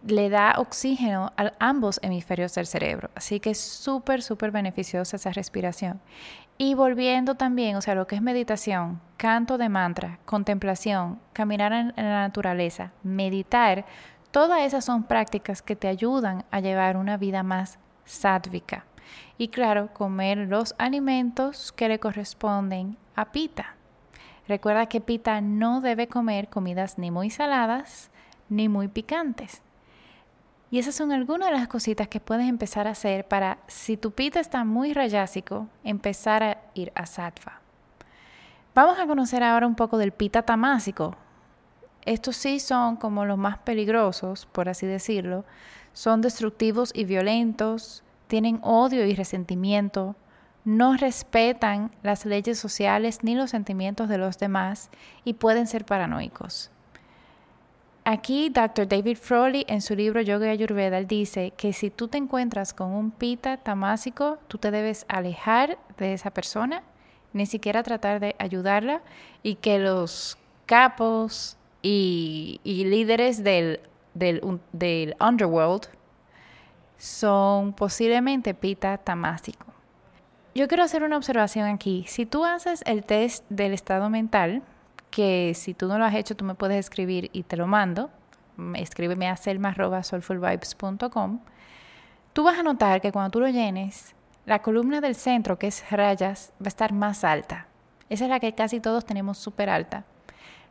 le 0.05 0.29
da 0.29 0.55
oxígeno 0.57 1.33
a 1.35 1.51
ambos 1.59 1.99
hemisferios 2.03 2.53
del 2.53 2.67
cerebro. 2.67 3.09
Así 3.15 3.39
que 3.39 3.51
es 3.51 3.59
súper, 3.59 4.21
súper 4.21 4.51
beneficiosa 4.51 5.15
esa 5.15 5.31
respiración. 5.31 5.99
Y 6.57 6.73
volviendo 6.73 7.35
también, 7.35 7.75
o 7.75 7.81
sea, 7.81 7.95
lo 7.95 8.07
que 8.07 8.15
es 8.15 8.21
meditación, 8.21 9.01
canto 9.17 9.57
de 9.57 9.67
mantra, 9.67 10.19
contemplación, 10.25 11.19
caminar 11.33 11.73
en, 11.73 11.93
la 11.97 12.21
naturaleza, 12.21 12.91
meditar, 13.03 13.85
todas 14.31 14.61
esas 14.61 14.85
son 14.85 15.03
prácticas 15.03 15.61
que 15.61 15.75
te 15.75 15.87
ayudan 15.87 16.45
a 16.51 16.59
llevar 16.59 16.97
una 16.97 17.17
vida 17.17 17.43
más 17.43 17.79
sádvica. 18.05 18.85
Y 19.37 19.49
claro, 19.49 19.93
comer 19.93 20.37
los 20.37 20.75
alimentos 20.77 21.71
que 21.71 21.89
le 21.89 21.99
corresponden 21.99 22.97
a 23.15 23.31
Pita. 23.31 23.75
Recuerda 24.47 24.85
que 24.85 25.01
Pita 25.01 25.41
no 25.41 25.81
debe 25.81 26.07
comer 26.07 26.47
comidas 26.47 26.97
ni 26.97 27.11
muy 27.11 27.29
saladas 27.29 28.11
ni 28.47 28.69
muy 28.69 28.87
picantes. 28.87 29.64
Y 30.71 30.79
esas 30.79 30.95
son 30.95 31.11
algunas 31.11 31.49
de 31.49 31.55
las 31.55 31.67
cositas 31.67 32.07
que 32.07 32.19
puedes 32.19 32.49
empezar 32.49 32.87
a 32.87 32.91
hacer 32.91 33.27
para, 33.27 33.59
si 33.67 33.97
tu 33.97 34.11
pita 34.11 34.39
está 34.39 34.63
muy 34.63 34.93
rayásico, 34.93 35.67
empezar 35.83 36.43
a 36.43 36.57
ir 36.73 36.91
a 36.95 37.05
sattva. 37.05 37.61
Vamos 38.73 38.99
a 38.99 39.07
conocer 39.07 39.43
ahora 39.43 39.67
un 39.67 39.75
poco 39.75 39.97
del 39.97 40.11
pita 40.11 40.41
tamásico. 40.41 41.15
Estos 42.03 42.35
sí 42.35 42.59
son 42.59 42.97
como 42.97 43.25
los 43.25 43.37
más 43.37 43.57
peligrosos, 43.59 44.47
por 44.47 44.67
así 44.67 44.85
decirlo. 44.85 45.45
Son 45.93 46.21
destructivos 46.21 46.91
y 46.93 47.05
violentos, 47.05 48.03
tienen 48.27 48.59
odio 48.63 49.05
y 49.05 49.15
resentimiento, 49.15 50.15
no 50.65 50.97
respetan 50.97 51.91
las 52.01 52.25
leyes 52.25 52.59
sociales 52.59 53.19
ni 53.21 53.35
los 53.35 53.51
sentimientos 53.51 54.09
de 54.09 54.17
los 54.17 54.39
demás 54.39 54.89
y 55.23 55.35
pueden 55.35 55.67
ser 55.67 55.85
paranoicos. 55.85 56.71
Aquí 58.07 58.49
Dr. 58.51 58.87
David 58.87 59.17
Froley 59.17 59.65
en 59.67 59.81
su 59.81 59.95
libro 59.95 60.21
Yoga 60.21 60.45
y 60.45 60.49
Ayurveda 60.49 61.01
dice 61.01 61.53
que 61.57 61.73
si 61.73 61.89
tú 61.89 62.07
te 62.07 62.19
encuentras 62.19 62.71
con 62.71 62.91
un 62.91 63.09
pita 63.09 63.57
tamásico, 63.57 64.37
tú 64.47 64.59
te 64.59 64.69
debes 64.69 65.07
alejar 65.07 65.79
de 65.97 66.13
esa 66.13 66.29
persona, 66.29 66.83
ni 67.33 67.47
siquiera 67.47 67.81
tratar 67.81 68.19
de 68.19 68.35
ayudarla 68.37 69.01
y 69.41 69.55
que 69.55 69.79
los 69.79 70.37
capos 70.67 71.57
y, 71.81 72.61
líderes 72.63 73.43
del, 73.43 73.79
del, 74.13 74.59
del 74.71 75.15
underworld 75.19 75.87
son 76.99 77.73
posiblemente 77.73 78.53
pita 78.53 78.99
tamásico. 78.99 79.65
Yo 80.53 80.67
quiero 80.67 80.83
hacer 80.83 81.01
una 81.01 81.17
observación 81.17 81.67
aquí. 81.67 82.05
Si 82.07 82.27
tú 82.27 82.45
haces 82.45 82.83
el 82.85 83.03
test 83.03 83.45
del 83.49 83.73
estado 83.73 84.11
mental, 84.11 84.61
que 85.15 85.53
si 85.55 85.73
tú 85.73 85.87
no 85.87 85.97
lo 85.97 86.03
has 86.03 86.13
hecho, 86.13 86.35
tú 86.35 86.43
me 86.43 86.55
puedes 86.55 86.77
escribir 86.77 87.29
y 87.31 87.43
te 87.43 87.55
lo 87.55 87.67
mando. 87.67 88.09
Escríbeme 88.75 89.29
a 89.29 89.37
selma.soulfulvibes.com. 89.37 91.39
Tú 92.33 92.43
vas 92.43 92.59
a 92.59 92.63
notar 92.63 92.99
que 92.99 93.13
cuando 93.13 93.31
tú 93.31 93.39
lo 93.39 93.47
llenes, 93.47 94.13
la 94.45 94.61
columna 94.61 94.99
del 94.99 95.15
centro, 95.15 95.57
que 95.57 95.67
es 95.67 95.89
rayas, 95.89 96.51
va 96.61 96.65
a 96.65 96.67
estar 96.67 96.91
más 96.91 97.23
alta. 97.23 97.67
Esa 98.09 98.25
es 98.25 98.29
la 98.29 98.41
que 98.41 98.55
casi 98.55 98.81
todos 98.81 99.05
tenemos 99.05 99.37
súper 99.37 99.69
alta. 99.69 100.03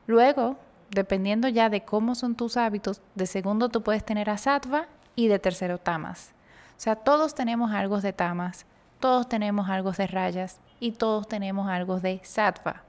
Luego, 0.06 0.58
dependiendo 0.90 1.48
ya 1.48 1.70
de 1.70 1.86
cómo 1.86 2.14
son 2.14 2.34
tus 2.34 2.58
hábitos, 2.58 3.00
de 3.14 3.24
segundo 3.24 3.70
tú 3.70 3.82
puedes 3.82 4.04
tener 4.04 4.28
a 4.28 4.36
sattva 4.36 4.88
y 5.16 5.28
de 5.28 5.38
tercero 5.38 5.78
tamas. 5.78 6.34
O 6.76 6.80
sea, 6.80 6.96
todos 6.96 7.34
tenemos 7.34 7.72
algo 7.72 8.02
de 8.02 8.12
tamas, 8.12 8.66
todos 9.00 9.26
tenemos 9.26 9.70
algo 9.70 9.92
de 9.92 10.06
rayas 10.06 10.60
y 10.80 10.92
todos 10.92 11.28
tenemos 11.28 11.70
algo 11.70 11.98
de 11.98 12.20
sattva. 12.24 12.82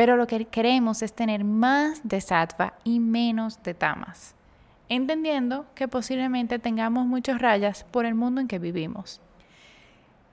Pero 0.00 0.16
lo 0.16 0.26
que 0.26 0.46
queremos 0.46 1.02
es 1.02 1.12
tener 1.12 1.44
más 1.44 2.00
de 2.04 2.22
sattva 2.22 2.72
y 2.84 3.00
menos 3.00 3.62
de 3.62 3.74
tamas, 3.74 4.34
entendiendo 4.88 5.66
que 5.74 5.88
posiblemente 5.88 6.58
tengamos 6.58 7.04
muchas 7.04 7.38
rayas 7.38 7.84
por 7.84 8.06
el 8.06 8.14
mundo 8.14 8.40
en 8.40 8.48
que 8.48 8.58
vivimos. 8.58 9.20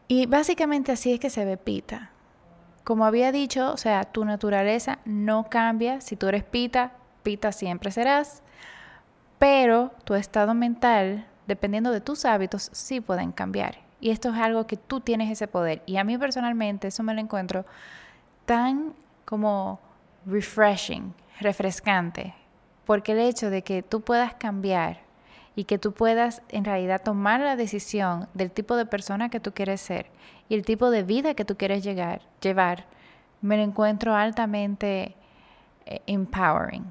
Y 0.08 0.26
básicamente 0.26 0.94
así 0.94 1.12
es 1.12 1.20
que 1.20 1.30
se 1.30 1.44
ve 1.44 1.58
pita. 1.58 2.12
Como 2.86 3.04
había 3.06 3.34
dicho, 3.34 3.74
o 3.74 3.76
sea, 3.76 4.06
tu 4.06 4.24
naturaleza 4.24 5.00
no 5.04 5.50
cambia. 5.50 6.00
Si 6.00 6.16
tú 6.16 6.30
eres 6.30 6.46
pita, 6.46 6.94
pita 7.24 7.52
siempre 7.52 7.92
serás. 7.92 8.44
Pero 9.38 9.92
tu 10.06 10.14
estado 10.14 10.54
mental, 10.54 11.28
dependiendo 11.46 11.92
de 11.92 12.00
tus 12.00 12.24
hábitos, 12.24 12.70
sí 12.72 13.02
pueden 13.02 13.34
cambiar. 13.34 13.80
Y 14.00 14.12
esto 14.12 14.30
es 14.30 14.36
algo 14.36 14.66
que 14.66 14.78
tú 14.78 15.02
tienes 15.02 15.30
ese 15.30 15.50
poder. 15.50 15.84
Y 15.86 15.98
a 15.98 16.06
mí 16.06 16.18
personalmente 16.18 16.88
eso 16.88 17.04
me 17.04 17.14
lo 17.14 17.20
encuentro 17.20 17.66
tan 18.46 18.94
como 19.28 19.82
refreshing, 20.26 21.14
refrescante, 21.42 22.34
porque 22.86 23.12
el 23.12 23.20
hecho 23.20 23.50
de 23.50 23.62
que 23.62 23.84
tú 23.84 24.00
puedas 24.00 24.36
cambiar 24.36 25.02
y 25.54 25.66
que 25.66 25.78
tú 25.78 25.92
puedas 25.92 26.42
en 26.48 26.64
realidad 26.64 27.02
tomar 27.04 27.42
la 27.42 27.58
decisión 27.58 28.30
del 28.34 28.52
tipo 28.52 28.78
de 28.78 28.86
persona 28.86 29.28
que 29.28 29.42
tú 29.42 29.52
quieres 29.54 29.82
ser 29.82 30.06
y 30.48 30.56
el 30.56 30.64
tipo 30.64 30.90
de 30.92 31.04
vida 31.04 31.34
que 31.34 31.44
tú 31.44 31.58
quieres 31.58 31.84
llegar, 31.84 32.22
llevar, 32.42 32.86
me 33.42 33.58
lo 33.58 33.64
encuentro 33.64 34.16
altamente 34.16 35.16
eh, 35.86 36.02
empowering. 36.08 36.86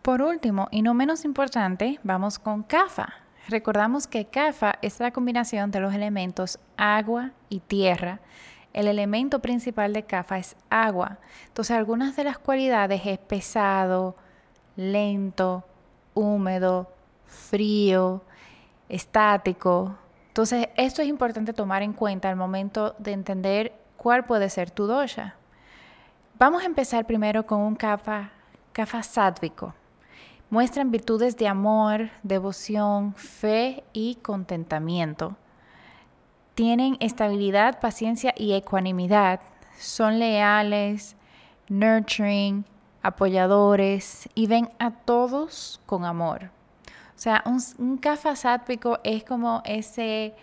Por 0.00 0.22
último, 0.22 0.68
y 0.70 0.82
no 0.82 0.94
menos 0.94 1.24
importante, 1.24 1.98
vamos 2.04 2.38
con 2.38 2.62
CAFA. 2.62 3.14
Recordamos 3.48 4.06
que 4.06 4.26
CAFA 4.26 4.78
es 4.80 5.00
la 5.00 5.10
combinación 5.10 5.72
de 5.72 5.80
los 5.80 5.92
elementos 5.92 6.60
agua 6.76 7.32
y 7.48 7.58
tierra 7.58 8.20
el 8.76 8.88
elemento 8.88 9.38
principal 9.38 9.94
de 9.94 10.02
CAFA 10.02 10.36
es 10.36 10.54
agua. 10.68 11.16
Entonces 11.46 11.74
algunas 11.74 12.14
de 12.14 12.24
las 12.24 12.38
cualidades 12.38 13.00
es 13.06 13.18
pesado, 13.18 14.14
lento, 14.76 15.64
húmedo, 16.12 16.92
frío, 17.24 18.22
estático. 18.90 19.96
Entonces 20.28 20.68
esto 20.76 21.00
es 21.00 21.08
importante 21.08 21.54
tomar 21.54 21.82
en 21.82 21.94
cuenta 21.94 22.28
al 22.28 22.36
momento 22.36 22.94
de 22.98 23.12
entender 23.12 23.72
cuál 23.96 24.26
puede 24.26 24.50
ser 24.50 24.70
tu 24.70 24.86
dosha. 24.86 25.36
Vamos 26.38 26.62
a 26.62 26.66
empezar 26.66 27.06
primero 27.06 27.46
con 27.46 27.60
un 27.60 27.76
kapha, 27.76 28.30
kapha 28.74 29.02
sádvico. 29.02 29.72
Muestran 30.50 30.90
virtudes 30.90 31.38
de 31.38 31.48
amor, 31.48 32.10
devoción, 32.22 33.14
fe 33.14 33.84
y 33.94 34.16
contentamiento 34.16 35.34
tienen 36.56 36.96
estabilidad, 37.00 37.80
paciencia 37.80 38.34
y 38.34 38.54
ecuanimidad, 38.54 39.40
son 39.78 40.18
leales, 40.18 41.14
nurturing, 41.68 42.64
apoyadores 43.02 44.26
y 44.34 44.46
ven 44.46 44.70
a 44.78 44.90
todos 44.90 45.82
con 45.84 46.06
amor. 46.06 46.50
O 47.14 47.18
sea, 47.18 47.44
un, 47.44 47.60
un 47.78 48.00
es 49.04 49.24
como 49.24 49.62
ese, 49.66 50.34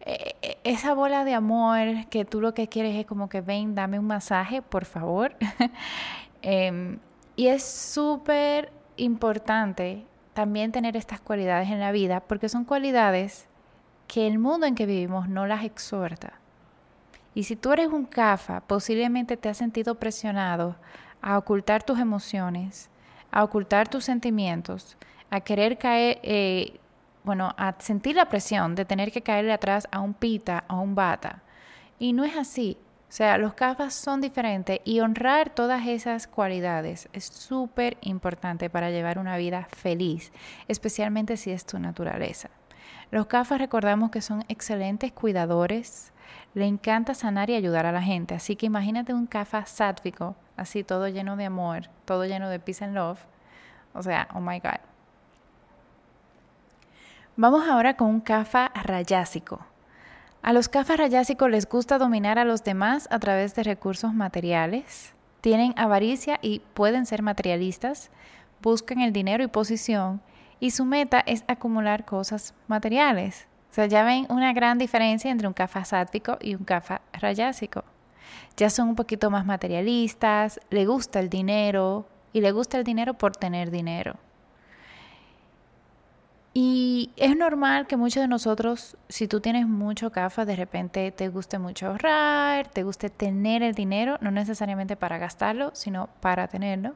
e, 0.00 0.36
e, 0.42 0.58
esa 0.64 0.92
bola 0.92 1.24
de 1.24 1.32
amor 1.32 2.06
que 2.10 2.26
tú 2.26 2.42
lo 2.42 2.52
que 2.52 2.68
quieres 2.68 2.94
es 2.94 3.06
como 3.06 3.30
que 3.30 3.40
ven, 3.40 3.74
dame 3.74 3.98
un 3.98 4.06
masaje, 4.06 4.62
por 4.62 4.84
favor. 4.84 5.34
Em, 6.42 6.98
y 7.34 7.48
es 7.48 7.64
súper 7.64 8.70
importante 8.96 10.04
también 10.32 10.70
tener 10.70 10.96
estas 10.96 11.18
cualidades 11.20 11.70
en 11.70 11.80
la 11.80 11.90
vida 11.90 12.20
porque 12.20 12.48
son 12.48 12.64
cualidades 12.64 13.48
que 14.06 14.26
el 14.26 14.38
mundo 14.38 14.66
en 14.66 14.74
que 14.74 14.86
vivimos 14.86 15.28
no 15.28 15.46
las 15.46 15.64
exhorta. 15.64 16.34
Y 17.34 17.44
si 17.44 17.56
tú 17.56 17.72
eres 17.72 17.88
un 17.88 18.06
CAFA, 18.06 18.60
posiblemente 18.60 19.36
te 19.36 19.48
has 19.48 19.58
sentido 19.58 19.96
presionado 19.96 20.76
a 21.20 21.36
ocultar 21.36 21.82
tus 21.82 21.98
emociones, 21.98 22.88
a 23.30 23.44
ocultar 23.44 23.88
tus 23.88 24.04
sentimientos, 24.04 24.96
a 25.28 25.40
querer 25.40 25.76
caer, 25.76 26.18
eh, 26.22 26.78
bueno, 27.24 27.52
a 27.58 27.74
sentir 27.78 28.16
la 28.16 28.28
presión 28.28 28.74
de 28.74 28.84
tener 28.84 29.12
que 29.12 29.22
caerle 29.22 29.52
atrás 29.52 29.86
a 29.90 30.00
un 30.00 30.14
pita, 30.14 30.64
a 30.68 30.76
un 30.76 30.94
bata. 30.94 31.42
Y 31.98 32.12
no 32.12 32.24
es 32.24 32.36
así. 32.36 32.78
O 33.08 33.12
sea, 33.12 33.38
los 33.38 33.54
CAFAs 33.54 33.94
son 33.94 34.20
diferentes 34.20 34.80
y 34.84 35.00
honrar 35.00 35.50
todas 35.50 35.86
esas 35.86 36.26
cualidades 36.26 37.08
es 37.12 37.24
súper 37.24 37.96
importante 38.00 38.68
para 38.68 38.90
llevar 38.90 39.18
una 39.18 39.36
vida 39.36 39.68
feliz, 39.70 40.32
especialmente 40.68 41.36
si 41.36 41.50
es 41.50 41.64
tu 41.64 41.78
naturaleza. 41.78 42.50
Los 43.10 43.26
CAFAs 43.26 43.58
recordamos 43.58 44.10
que 44.10 44.20
son 44.20 44.44
excelentes 44.48 45.12
cuidadores, 45.12 46.12
le 46.54 46.66
encanta 46.66 47.14
sanar 47.14 47.50
y 47.50 47.54
ayudar 47.54 47.86
a 47.86 47.92
la 47.92 48.02
gente, 48.02 48.34
así 48.34 48.56
que 48.56 48.66
imagínate 48.66 49.14
un 49.14 49.26
CAFA 49.26 49.66
sátvico, 49.66 50.34
así 50.56 50.82
todo 50.82 51.08
lleno 51.08 51.36
de 51.36 51.44
amor, 51.44 51.88
todo 52.04 52.24
lleno 52.24 52.48
de 52.48 52.58
peace 52.58 52.84
and 52.84 52.94
love. 52.94 53.20
O 53.94 54.02
sea, 54.02 54.28
oh 54.34 54.40
my 54.40 54.58
God. 54.58 54.80
Vamos 57.36 57.68
ahora 57.68 57.96
con 57.96 58.08
un 58.08 58.20
CAFA 58.20 58.72
rayásico. 58.74 59.60
A 60.46 60.52
los 60.52 60.68
cafas 60.68 60.98
rayásicos 60.98 61.50
les 61.50 61.68
gusta 61.68 61.98
dominar 61.98 62.38
a 62.38 62.44
los 62.44 62.62
demás 62.62 63.08
a 63.10 63.18
través 63.18 63.56
de 63.56 63.64
recursos 63.64 64.14
materiales. 64.14 65.12
Tienen 65.40 65.74
avaricia 65.76 66.38
y 66.40 66.60
pueden 66.60 67.04
ser 67.04 67.22
materialistas. 67.22 68.10
Buscan 68.62 69.00
el 69.00 69.12
dinero 69.12 69.42
y 69.42 69.48
posición. 69.48 70.20
Y 70.60 70.70
su 70.70 70.84
meta 70.84 71.20
es 71.20 71.44
acumular 71.48 72.04
cosas 72.04 72.54
materiales. 72.66 73.46
O 73.70 73.74
sea, 73.74 73.86
ya 73.86 74.04
ven 74.04 74.26
una 74.30 74.52
gran 74.52 74.78
diferencia 74.78 75.30
entre 75.30 75.46
un 75.46 75.54
kafa 75.54 75.84
sátvico 75.84 76.38
y 76.40 76.54
un 76.54 76.64
kafa 76.64 77.02
rayásico. 77.12 77.84
Ya 78.56 78.70
son 78.70 78.88
un 78.88 78.96
poquito 78.96 79.30
más 79.30 79.44
materialistas, 79.44 80.60
le 80.70 80.86
gusta 80.86 81.20
el 81.20 81.28
dinero 81.28 82.06
y 82.32 82.40
le 82.40 82.52
gusta 82.52 82.78
el 82.78 82.84
dinero 82.84 83.14
por 83.14 83.36
tener 83.36 83.70
dinero. 83.70 84.16
Y 86.58 87.10
es 87.16 87.36
normal 87.36 87.86
que 87.86 87.98
muchos 87.98 88.22
de 88.22 88.28
nosotros, 88.28 88.96
si 89.10 89.28
tú 89.28 89.42
tienes 89.42 89.66
mucho 89.66 90.10
CAFA, 90.10 90.46
de 90.46 90.56
repente 90.56 91.12
te 91.12 91.28
guste 91.28 91.58
mucho 91.58 91.88
ahorrar, 91.88 92.66
te 92.68 92.82
guste 92.82 93.10
tener 93.10 93.62
el 93.62 93.74
dinero, 93.74 94.16
no 94.22 94.30
necesariamente 94.30 94.96
para 94.96 95.18
gastarlo, 95.18 95.72
sino 95.74 96.08
para 96.20 96.48
tenerlo. 96.48 96.94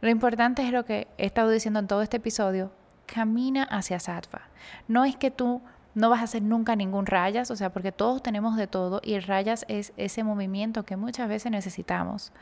Lo 0.00 0.08
importante 0.08 0.62
es 0.62 0.72
lo 0.72 0.86
que 0.86 1.06
he 1.18 1.26
estado 1.26 1.50
diciendo 1.50 1.80
en 1.80 1.86
todo 1.86 2.00
este 2.00 2.16
episodio, 2.16 2.72
camina 3.06 3.64
hacia 3.64 3.98
Sattva. 3.98 4.42
No 4.88 5.04
es 5.04 5.16
que 5.16 5.30
tú 5.30 5.62
no 5.94 6.10
vas 6.10 6.20
a 6.20 6.24
hacer 6.24 6.42
nunca 6.42 6.76
ningún 6.76 7.06
rayas, 7.06 7.50
o 7.50 7.56
sea, 7.56 7.72
porque 7.72 7.92
todos 7.92 8.22
tenemos 8.22 8.56
de 8.56 8.66
todo 8.66 9.00
y 9.02 9.18
rayas 9.20 9.64
es 9.68 9.92
ese 9.96 10.24
movimiento 10.24 10.84
que 10.84 10.96
muchas 10.96 11.28
veces 11.28 11.52
necesitamos, 11.52 12.32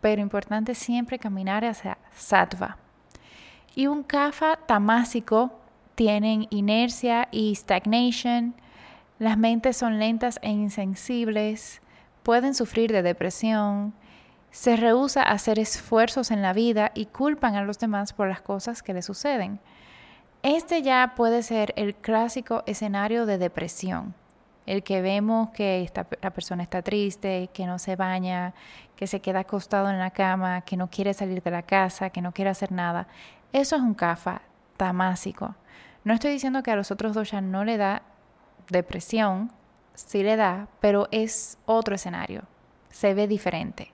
pero 0.00 0.22
importante 0.22 0.74
siempre 0.74 1.18
caminar 1.18 1.64
hacia 1.64 1.98
sattva. 2.12 2.76
Y 3.74 3.86
un 3.86 4.02
kafa 4.02 4.56
tamásico 4.56 5.58
tienen 5.94 6.46
inercia 6.50 7.28
y 7.30 7.54
stagnation, 7.54 8.54
las 9.18 9.36
mentes 9.36 9.76
son 9.76 9.98
lentas 9.98 10.38
e 10.42 10.50
insensibles, 10.50 11.82
pueden 12.22 12.54
sufrir 12.54 12.92
de 12.92 13.02
depresión, 13.02 13.92
se 14.50 14.76
rehúsa 14.76 15.22
a 15.22 15.32
hacer 15.32 15.58
esfuerzos 15.58 16.30
en 16.30 16.42
la 16.42 16.52
vida 16.52 16.90
y 16.94 17.06
culpan 17.06 17.54
a 17.54 17.62
los 17.62 17.78
demás 17.78 18.12
por 18.12 18.28
las 18.28 18.40
cosas 18.40 18.82
que 18.82 18.94
les 18.94 19.04
suceden. 19.04 19.60
Este 20.42 20.80
ya 20.80 21.12
puede 21.16 21.42
ser 21.42 21.74
el 21.76 21.94
clásico 21.94 22.62
escenario 22.64 23.26
de 23.26 23.36
depresión, 23.36 24.14
el 24.64 24.82
que 24.82 25.02
vemos 25.02 25.50
que 25.50 25.90
la 26.22 26.30
persona 26.30 26.62
está 26.62 26.80
triste, 26.80 27.50
que 27.52 27.66
no 27.66 27.78
se 27.78 27.94
baña, 27.94 28.54
que 28.96 29.06
se 29.06 29.20
queda 29.20 29.40
acostado 29.40 29.90
en 29.90 29.98
la 29.98 30.12
cama, 30.12 30.62
que 30.62 30.78
no 30.78 30.88
quiere 30.88 31.12
salir 31.12 31.42
de 31.42 31.50
la 31.50 31.62
casa, 31.62 32.08
que 32.08 32.22
no 32.22 32.32
quiere 32.32 32.48
hacer 32.48 32.72
nada. 32.72 33.06
Eso 33.52 33.76
es 33.76 33.82
un 33.82 33.92
kafa 33.92 34.40
tamásico. 34.78 35.56
No 36.04 36.14
estoy 36.14 36.30
diciendo 36.30 36.62
que 36.62 36.70
a 36.70 36.76
los 36.76 36.90
otros 36.90 37.12
dos 37.12 37.30
ya 37.32 37.42
no 37.42 37.62
le 37.64 37.76
da 37.76 38.00
depresión, 38.70 39.52
sí 39.94 40.22
le 40.22 40.36
da, 40.36 40.68
pero 40.80 41.06
es 41.10 41.58
otro 41.66 41.94
escenario, 41.94 42.44
se 42.88 43.12
ve 43.12 43.28
diferente. 43.28 43.92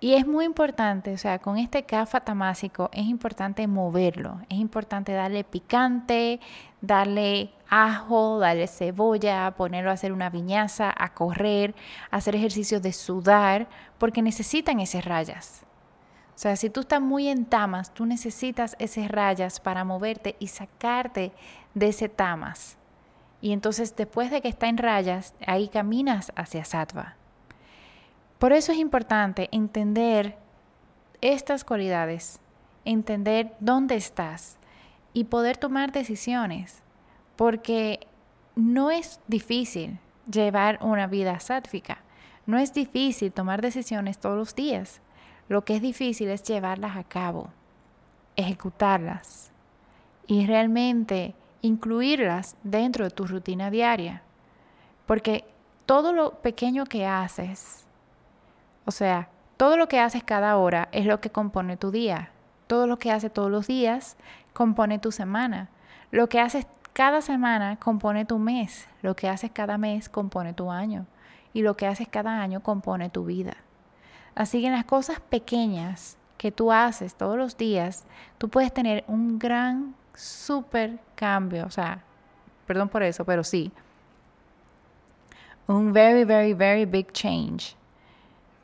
Y 0.00 0.14
es 0.14 0.26
muy 0.28 0.44
importante, 0.44 1.12
o 1.12 1.18
sea, 1.18 1.40
con 1.40 1.58
este 1.58 1.82
kafa 1.82 2.20
tamásico 2.20 2.88
es 2.92 3.06
importante 3.06 3.66
moverlo, 3.66 4.40
es 4.48 4.58
importante 4.58 5.12
darle 5.12 5.42
picante, 5.42 6.38
darle 6.80 7.50
ajo, 7.68 8.38
darle 8.38 8.68
cebolla, 8.68 9.52
ponerlo 9.56 9.90
a 9.90 9.94
hacer 9.94 10.12
una 10.12 10.30
viñaza, 10.30 10.94
a 10.96 11.14
correr, 11.14 11.74
hacer 12.12 12.36
ejercicios 12.36 12.80
de 12.80 12.92
sudar, 12.92 13.68
porque 13.98 14.22
necesitan 14.22 14.78
esas 14.78 15.04
rayas. 15.04 15.64
O 16.36 16.38
sea, 16.38 16.54
si 16.54 16.70
tú 16.70 16.80
estás 16.80 17.00
muy 17.00 17.26
en 17.26 17.44
tamas, 17.44 17.92
tú 17.92 18.06
necesitas 18.06 18.76
esas 18.78 19.08
rayas 19.08 19.58
para 19.58 19.82
moverte 19.82 20.36
y 20.38 20.46
sacarte 20.46 21.32
de 21.74 21.88
ese 21.88 22.08
tamas. 22.08 22.78
Y 23.40 23.52
entonces 23.52 23.96
después 23.96 24.30
de 24.30 24.42
que 24.42 24.48
está 24.48 24.68
en 24.68 24.78
rayas, 24.78 25.34
ahí 25.44 25.66
caminas 25.66 26.30
hacia 26.36 26.64
sattva. 26.64 27.16
Por 28.38 28.52
eso 28.52 28.72
es 28.72 28.78
importante 28.78 29.48
entender 29.50 30.36
estas 31.20 31.64
cualidades, 31.64 32.40
entender 32.84 33.54
dónde 33.58 33.96
estás 33.96 34.58
y 35.12 35.24
poder 35.24 35.56
tomar 35.56 35.90
decisiones, 35.90 36.82
porque 37.34 38.06
no 38.54 38.90
es 38.92 39.20
difícil 39.26 39.98
llevar 40.30 40.78
una 40.82 41.08
vida 41.08 41.40
sátvica, 41.40 41.98
no 42.46 42.58
es 42.58 42.72
difícil 42.72 43.32
tomar 43.32 43.60
decisiones 43.60 44.18
todos 44.18 44.36
los 44.36 44.54
días. 44.54 45.00
Lo 45.48 45.64
que 45.64 45.76
es 45.76 45.82
difícil 45.82 46.28
es 46.28 46.42
llevarlas 46.44 46.96
a 46.96 47.04
cabo, 47.04 47.48
ejecutarlas 48.36 49.50
y 50.26 50.46
realmente 50.46 51.34
incluirlas 51.62 52.56
dentro 52.62 53.04
de 53.04 53.10
tu 53.10 53.26
rutina 53.26 53.70
diaria. 53.70 54.22
Porque 55.06 55.44
todo 55.86 56.12
lo 56.12 56.34
pequeño 56.40 56.84
que 56.84 57.06
haces, 57.06 57.87
o 58.88 58.90
sea, 58.90 59.28
todo 59.58 59.76
lo 59.76 59.86
que 59.86 60.00
haces 60.00 60.24
cada 60.24 60.56
hora 60.56 60.88
es 60.92 61.04
lo 61.04 61.20
que 61.20 61.28
compone 61.28 61.76
tu 61.76 61.90
día. 61.90 62.30
Todo 62.68 62.86
lo 62.86 62.98
que 62.98 63.12
haces 63.12 63.30
todos 63.30 63.50
los 63.50 63.66
días 63.66 64.16
compone 64.54 64.98
tu 64.98 65.12
semana. 65.12 65.68
Lo 66.10 66.30
que 66.30 66.40
haces 66.40 66.66
cada 66.94 67.20
semana 67.20 67.76
compone 67.76 68.24
tu 68.24 68.38
mes. 68.38 68.88
Lo 69.02 69.14
que 69.14 69.28
haces 69.28 69.50
cada 69.50 69.76
mes 69.76 70.08
compone 70.08 70.54
tu 70.54 70.70
año. 70.70 71.04
Y 71.52 71.60
lo 71.60 71.76
que 71.76 71.86
haces 71.86 72.08
cada 72.08 72.40
año 72.40 72.62
compone 72.62 73.10
tu 73.10 73.26
vida. 73.26 73.58
Así 74.34 74.62
que 74.62 74.68
en 74.68 74.72
las 74.72 74.86
cosas 74.86 75.20
pequeñas 75.20 76.16
que 76.38 76.50
tú 76.50 76.72
haces 76.72 77.14
todos 77.14 77.36
los 77.36 77.58
días, 77.58 78.06
tú 78.38 78.48
puedes 78.48 78.72
tener 78.72 79.04
un 79.06 79.38
gran, 79.38 79.94
súper 80.14 80.98
cambio. 81.14 81.66
O 81.66 81.70
sea, 81.70 82.02
perdón 82.66 82.88
por 82.88 83.02
eso, 83.02 83.26
pero 83.26 83.44
sí. 83.44 83.70
Un 85.66 85.92
very, 85.92 86.24
very, 86.24 86.54
very 86.54 86.86
big 86.86 87.12
change. 87.12 87.76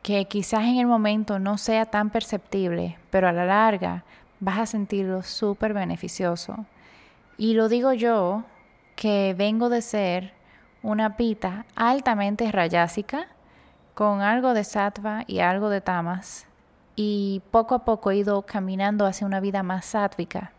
Que 0.04 0.26
quizás 0.26 0.64
en 0.64 0.76
el 0.76 0.86
momento 0.86 1.40
no 1.40 1.58
sea 1.58 1.86
tan 1.86 2.10
perceptible, 2.10 2.98
pero 3.10 3.26
a 3.26 3.32
la 3.32 3.46
larga 3.46 4.04
vas 4.38 4.58
a 4.58 4.66
sentirlo 4.66 5.24
súper 5.24 5.74
beneficioso. 5.74 6.66
Y 7.36 7.54
lo 7.54 7.68
digo 7.68 7.92
yo, 7.92 8.44
que 8.94 9.34
vengo 9.36 9.68
de 9.68 9.82
ser 9.82 10.32
una 10.82 11.16
pita 11.16 11.64
altamente 11.74 12.52
rayásica 12.52 13.26
con 13.94 14.20
algo 14.20 14.54
de 14.54 14.64
sattva 14.64 15.24
y 15.26 15.38
algo 15.40 15.70
de 15.70 15.80
tamas 15.80 16.46
y 16.96 17.42
poco 17.50 17.74
a 17.74 17.84
poco 17.84 18.10
he 18.10 18.18
ido 18.18 18.42
caminando 18.42 19.06
hacia 19.06 19.26
una 19.26 19.40
vida 19.40 19.62
más 19.62 19.86
sátvica 19.86 20.52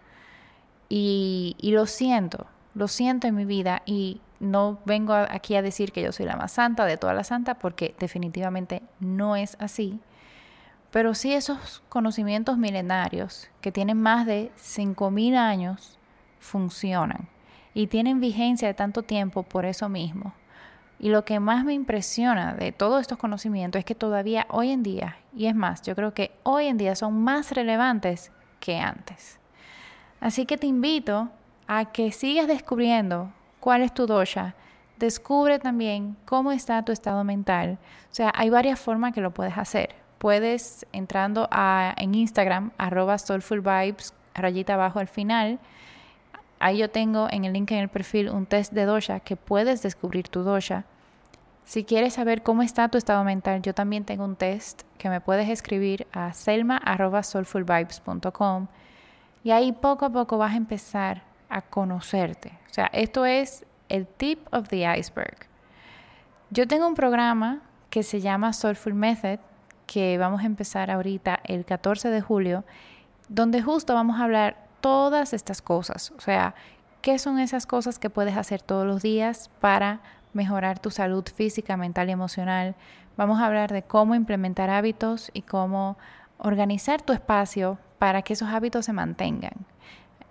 y, 0.90 1.56
y, 1.60 1.72
lo 1.72 1.86
siento, 1.86 2.46
lo 2.74 2.88
siento 2.88 3.28
en 3.28 3.36
mi 3.36 3.46
vida 3.46 3.82
y 3.86 4.22
no 4.40 4.80
vengo 4.86 5.14
aquí 5.14 5.56
a 5.56 5.62
decir 5.62 5.92
que 5.92 6.02
yo 6.02 6.12
soy 6.12 6.26
la 6.26 6.36
más 6.36 6.52
santa 6.52 6.86
de 6.86 6.98
todas 6.98 7.16
las 7.16 7.28
santas 7.28 7.58
porque 7.60 7.96
definitivamente 8.00 8.82
no 9.00 9.36
es 9.36 9.58
así, 9.60 10.00
pero 10.92 11.14
sí 11.14 11.34
esos 11.34 11.84
conocimientos 11.90 12.58
milenarios 12.58 13.50
que 13.62 13.72
tienen 13.72 14.02
más 14.02 14.26
de 14.26 14.52
5.000 14.58 15.36
años 15.36 16.00
funcionan 16.40 17.28
y 17.74 17.88
tienen 17.88 18.20
vigencia 18.20 18.68
de 18.68 18.74
tanto 18.74 19.04
tiempo 19.04 19.44
por 19.44 19.66
eso 19.66 19.90
mismo 19.90 20.34
y 21.00 21.10
lo 21.10 21.26
que 21.26 21.40
más 21.40 21.66
me 21.66 21.74
impresiona 21.74 22.54
de 22.54 22.72
todos 22.72 23.02
estos 23.02 23.18
conocimientos 23.18 23.80
es 23.80 23.86
que 23.86 23.96
todavía 23.96 24.48
hoy 24.50 24.72
en 24.72 24.84
día, 24.84 25.18
y 25.36 25.48
es 25.48 25.56
más, 25.56 25.82
yo 25.82 25.96
creo 25.96 26.14
que 26.14 26.32
hoy 26.44 26.68
en 26.68 26.78
día 26.78 26.96
son 26.96 27.22
más 27.22 27.52
relevantes 27.52 28.32
que 28.60 28.80
antes. 28.80 29.40
Así 30.22 30.46
que 30.46 30.58
te 30.58 30.68
invito 30.68 31.30
a 31.68 31.92
que 31.92 32.12
sigas 32.12 32.48
descubriendo 32.48 33.32
cuál 33.66 33.82
es 33.82 33.94
tu 33.96 34.06
dosha. 34.06 34.54
Descubre 35.00 35.58
también 35.58 36.18
cómo 36.26 36.52
está 36.52 36.86
tu 36.86 36.92
estado 36.92 37.24
mental. 37.24 37.80
O 38.12 38.14
sea, 38.14 38.32
hay 38.36 38.52
varias 38.52 38.80
formas 38.80 39.12
que 39.12 39.22
lo 39.22 39.32
puedes 39.32 39.58
hacer. 39.58 39.96
Puedes 40.20 40.86
entrando 40.92 41.48
a, 41.50 41.96
en 41.98 42.14
Instagram, 42.14 42.70
arroba 42.78 43.18
soulfulvibes, 43.18 44.14
rayita 44.36 44.76
abajo 44.76 45.00
al 45.00 45.08
final, 45.08 45.58
Ahí 46.60 46.78
yo 46.78 46.90
tengo 46.90 47.28
en 47.32 47.46
el 47.46 47.54
link 47.54 47.72
en 47.72 47.80
el 47.80 47.90
perfil 47.90 48.30
un 48.30 48.46
test 48.46 48.72
de 48.72 48.86
dosha 48.86 49.20
que 49.20 49.36
puedes 49.36 49.82
descubrir 49.82 50.30
tu 50.30 50.44
dosha. 50.44 50.86
Si 51.66 51.84
quieres 51.84 52.14
saber 52.14 52.44
cómo 52.44 52.62
está 52.62 52.88
tu 52.88 53.00
estado 53.00 53.24
mental, 53.24 53.64
yo 53.64 53.74
también 53.74 54.06
tengo 54.06 54.24
un 54.24 54.38
test 54.38 54.84
que 54.98 55.10
me 55.10 55.20
puedes 55.22 55.50
escribir 55.50 56.08
a 56.14 56.34
selma.soulfulvibes.com 56.34 58.68
y 59.44 59.52
ahí 59.52 59.74
poco 59.74 60.06
a 60.06 60.12
poco 60.12 60.38
vas 60.38 60.54
a 60.54 60.58
empezar 60.58 61.35
a 61.50 61.62
conocerte. 61.62 62.58
O 62.70 62.74
sea, 62.74 62.90
esto 62.94 63.26
es 63.26 63.66
el 63.90 64.08
tip 64.08 64.48
of 64.54 64.68
the 64.70 64.86
iceberg. 64.98 65.48
Yo 66.50 66.68
tengo 66.68 66.88
un 66.88 66.96
programa 66.96 67.62
que 67.90 68.04
se 68.04 68.22
llama 68.22 68.54
Soulful 68.54 68.94
Method 68.94 69.40
que 69.86 70.18
vamos 70.18 70.42
a 70.42 70.46
empezar 70.46 70.92
ahorita 70.92 71.40
el 71.44 71.66
14 71.66 72.10
de 72.10 72.22
julio, 72.22 72.64
donde 73.30 73.62
justo 73.62 73.94
vamos 73.94 74.20
a 74.20 74.24
hablar 74.24 74.58
todas 74.82 75.34
estas 75.34 75.62
cosas. 75.62 76.12
O 76.18 76.22
sea, 76.22 76.56
¿qué 77.02 77.20
son 77.20 77.40
esas 77.40 77.66
cosas 77.66 78.00
que 78.00 78.10
puedes 78.10 78.38
hacer 78.38 78.62
todos 78.62 78.86
los 78.86 79.02
días 79.02 79.50
para 79.60 80.02
mejorar 80.34 80.80
tu 80.80 80.92
salud 80.92 81.24
física, 81.34 81.78
mental 81.78 82.10
y 82.10 82.14
emocional? 82.14 82.76
Vamos 83.18 83.40
a 83.40 83.46
hablar 83.46 83.72
de 83.72 83.84
cómo 83.84 84.16
implementar 84.16 84.70
hábitos 84.70 85.32
y 85.34 85.44
cómo 85.44 85.98
organizar 86.38 87.02
tu 87.02 87.14
espacio 87.14 87.78
para 88.00 88.22
que 88.22 88.34
esos 88.34 88.50
hábitos 88.50 88.86
se 88.86 88.94
mantengan. 88.94 89.54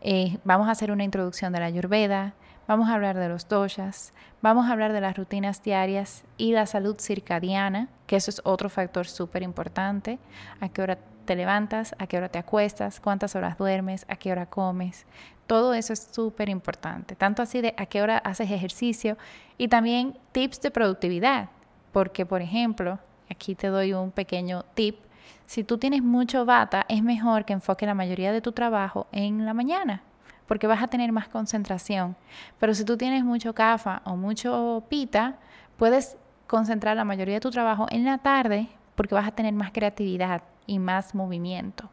Eh, 0.07 0.37
vamos 0.45 0.69
a 0.69 0.73
hacer 0.73 0.93
una 0.93 1.03
introducción 1.03 1.55
de 1.55 1.61
la 1.61 1.64
ayurveda, 1.64 2.35
vamos 2.69 2.90
a 2.90 2.95
hablar 2.95 3.17
de 3.17 3.27
los 3.31 3.49
doshas, 3.49 4.12
vamos 4.43 4.67
a 4.67 4.73
hablar 4.73 4.93
de 4.93 5.01
las 5.01 5.17
rutinas 5.17 5.62
diarias 5.62 6.25
y 6.37 6.53
la 6.53 6.67
salud 6.67 6.97
circadiana, 7.01 7.88
que 8.07 8.17
eso 8.17 8.31
es 8.31 8.43
otro 8.45 8.69
factor 8.69 9.07
súper 9.07 9.43
importante, 9.43 10.19
a 10.61 10.69
qué 10.69 10.83
hora 10.83 10.99
te 11.25 11.35
levantas, 11.35 11.95
a 11.99 12.07
qué 12.07 12.19
hora 12.19 12.29
te 12.29 12.38
acuestas, 12.38 13.01
cuántas 13.01 13.35
horas 13.35 13.57
duermes, 13.57 14.05
a 14.11 14.17
qué 14.17 14.31
hora 14.31 14.45
comes. 14.45 15.07
Todo 15.47 15.73
eso 15.73 15.95
es 15.95 16.07
súper 16.12 16.51
importante, 16.51 17.17
tanto 17.17 17.40
así 17.40 17.62
de 17.62 17.73
a 17.79 17.87
qué 17.87 18.03
hora 18.03 18.19
haces 18.19 18.51
ejercicio 18.51 19.17
y 19.57 19.69
también 19.69 20.19
tips 20.33 20.61
de 20.61 20.71
productividad, 20.71 21.49
porque 21.93 22.27
por 22.27 22.43
ejemplo, 22.43 22.99
aquí 23.31 23.55
te 23.55 23.69
doy 23.69 23.95
un 23.95 24.11
pequeño 24.11 24.67
tip, 24.75 24.99
si 25.47 25.65
tú 25.65 25.79
tienes 25.79 26.03
mucho 26.03 26.45
bata, 26.45 26.87
es 26.89 27.03
mejor 27.03 27.45
que 27.45 27.53
enfoque 27.53 27.87
la 27.87 27.95
mayoría 27.95 28.33
de 28.33 28.41
tu 28.41 28.53
trabajo 28.53 29.07
en 29.13 29.45
la 29.45 29.55
mañana, 29.55 30.03
porque 30.47 30.67
vas 30.67 30.83
a 30.83 30.89
tener 30.89 31.13
más 31.13 31.29
concentración. 31.29 32.17
Pero 32.59 32.75
si 32.75 32.85
tú 32.85 32.97
tienes 32.97 33.25
mucho 33.25 33.55
cafa 33.55 34.03
o 34.05 34.17
mucho 34.17 34.85
pita, 34.89 35.37
puedes 35.77 36.17
concentrar 36.47 36.97
la 36.97 37.05
mayoría 37.05 37.35
de 37.35 37.41
tu 37.41 37.51
trabajo 37.51 37.87
en 37.91 38.05
la 38.05 38.19
tarde 38.19 38.69
porque 38.95 39.15
vas 39.15 39.27
a 39.27 39.33
tener 39.33 39.53
más 39.55 39.73
creatividad 39.73 40.43
y 40.67 40.79
más 40.79 41.15
movimiento. 41.15 41.91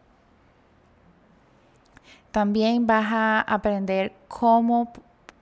También 2.32 2.88
vas 2.88 3.08
a 3.12 3.42
aprender 3.42 4.14
cómo 4.28 4.94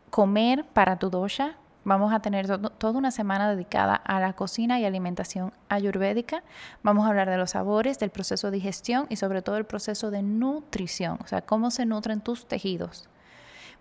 comer 0.10 0.66
para 0.66 0.98
tu 0.98 1.10
dosha. 1.10 1.56
Vamos 1.90 2.14
a 2.14 2.20
tener 2.20 2.46
toda 2.78 3.00
una 3.00 3.10
semana 3.10 3.50
dedicada 3.50 3.96
a 3.96 4.20
la 4.20 4.34
cocina 4.34 4.80
y 4.80 4.86
alimentación 4.86 5.52
ayurvédica. 5.70 6.44
Vamos 6.84 7.04
a 7.04 7.10
hablar 7.10 7.32
de 7.32 7.38
los 7.38 7.50
sabores, 7.50 7.98
del 7.98 8.12
proceso 8.12 8.52
de 8.52 8.58
digestión 8.58 9.08
y 9.10 9.16
sobre 9.16 9.42
todo 9.42 9.58
el 9.58 9.66
proceso 9.66 10.12
de 10.12 10.22
nutrición, 10.22 11.18
o 11.24 11.26
sea, 11.26 11.42
cómo 11.42 11.72
se 11.72 11.88
nutren 11.88 12.22
tus 12.22 12.46
tejidos. 12.46 13.10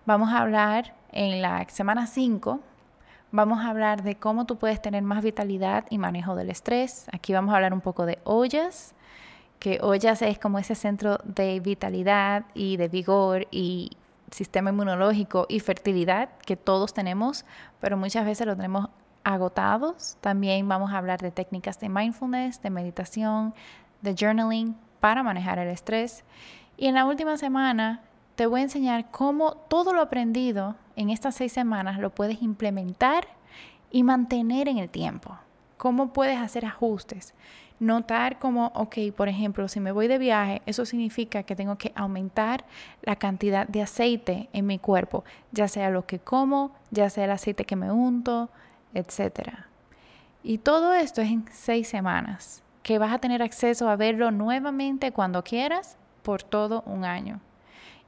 Vamos 0.06 0.30
a 0.30 0.38
hablar 0.38 0.94
en 1.12 1.42
la 1.42 1.68
semana 1.68 2.06
5, 2.06 2.60
vamos 3.30 3.58
a 3.58 3.68
hablar 3.68 4.02
de 4.02 4.14
cómo 4.14 4.46
tú 4.46 4.56
puedes 4.56 4.80
tener 4.80 5.02
más 5.02 5.22
vitalidad 5.22 5.84
y 5.90 5.98
manejo 5.98 6.34
del 6.34 6.48
estrés. 6.48 7.08
Aquí 7.12 7.34
vamos 7.34 7.52
a 7.52 7.56
hablar 7.56 7.74
un 7.74 7.82
poco 7.82 8.06
de 8.06 8.20
ollas, 8.24 8.94
que 9.58 9.80
ollas 9.82 10.22
es 10.22 10.38
como 10.38 10.58
ese 10.58 10.76
centro 10.76 11.18
de 11.24 11.60
vitalidad 11.60 12.46
y 12.54 12.78
de 12.78 12.88
vigor 12.88 13.46
y 13.50 13.98
sistema 14.30 14.70
inmunológico 14.70 15.46
y 15.48 15.60
fertilidad 15.60 16.30
que 16.44 16.56
todos 16.56 16.94
tenemos, 16.94 17.44
pero 17.80 17.96
muchas 17.96 18.24
veces 18.24 18.46
lo 18.46 18.56
tenemos 18.56 18.88
agotados. 19.24 20.16
También 20.20 20.68
vamos 20.68 20.92
a 20.92 20.98
hablar 20.98 21.20
de 21.20 21.30
técnicas 21.30 21.80
de 21.80 21.88
mindfulness, 21.88 22.62
de 22.62 22.70
meditación, 22.70 23.54
de 24.02 24.14
journaling 24.14 24.76
para 25.00 25.22
manejar 25.22 25.58
el 25.58 25.68
estrés. 25.68 26.24
Y 26.76 26.86
en 26.86 26.94
la 26.94 27.04
última 27.04 27.36
semana 27.36 28.02
te 28.36 28.46
voy 28.46 28.60
a 28.60 28.64
enseñar 28.64 29.10
cómo 29.10 29.54
todo 29.68 29.92
lo 29.92 30.00
aprendido 30.00 30.76
en 30.96 31.10
estas 31.10 31.34
seis 31.34 31.52
semanas 31.52 31.98
lo 31.98 32.10
puedes 32.10 32.42
implementar 32.42 33.26
y 33.90 34.02
mantener 34.02 34.68
en 34.68 34.78
el 34.78 34.88
tiempo. 34.88 35.36
Cómo 35.76 36.12
puedes 36.12 36.38
hacer 36.38 36.64
ajustes 36.64 37.34
notar 37.80 38.38
como, 38.38 38.66
ok, 38.74 38.96
por 39.16 39.28
ejemplo, 39.28 39.68
si 39.68 39.80
me 39.80 39.92
voy 39.92 40.08
de 40.08 40.18
viaje, 40.18 40.62
eso 40.66 40.84
significa 40.84 41.42
que 41.42 41.56
tengo 41.56 41.76
que 41.76 41.92
aumentar 41.94 42.64
la 43.02 43.16
cantidad 43.16 43.66
de 43.66 43.82
aceite 43.82 44.48
en 44.52 44.66
mi 44.66 44.78
cuerpo, 44.78 45.24
ya 45.52 45.68
sea 45.68 45.90
lo 45.90 46.06
que 46.06 46.18
como, 46.18 46.72
ya 46.90 47.10
sea 47.10 47.24
el 47.24 47.30
aceite 47.30 47.64
que 47.64 47.76
me 47.76 47.90
unto, 47.90 48.50
etc. 48.94 49.50
Y 50.42 50.58
todo 50.58 50.94
esto 50.94 51.20
es 51.20 51.30
en 51.30 51.44
seis 51.52 51.88
semanas, 51.88 52.62
que 52.82 52.98
vas 52.98 53.12
a 53.12 53.18
tener 53.18 53.42
acceso 53.42 53.88
a 53.88 53.96
verlo 53.96 54.30
nuevamente 54.30 55.12
cuando 55.12 55.44
quieras 55.44 55.96
por 56.22 56.42
todo 56.42 56.82
un 56.86 57.04
año. 57.04 57.40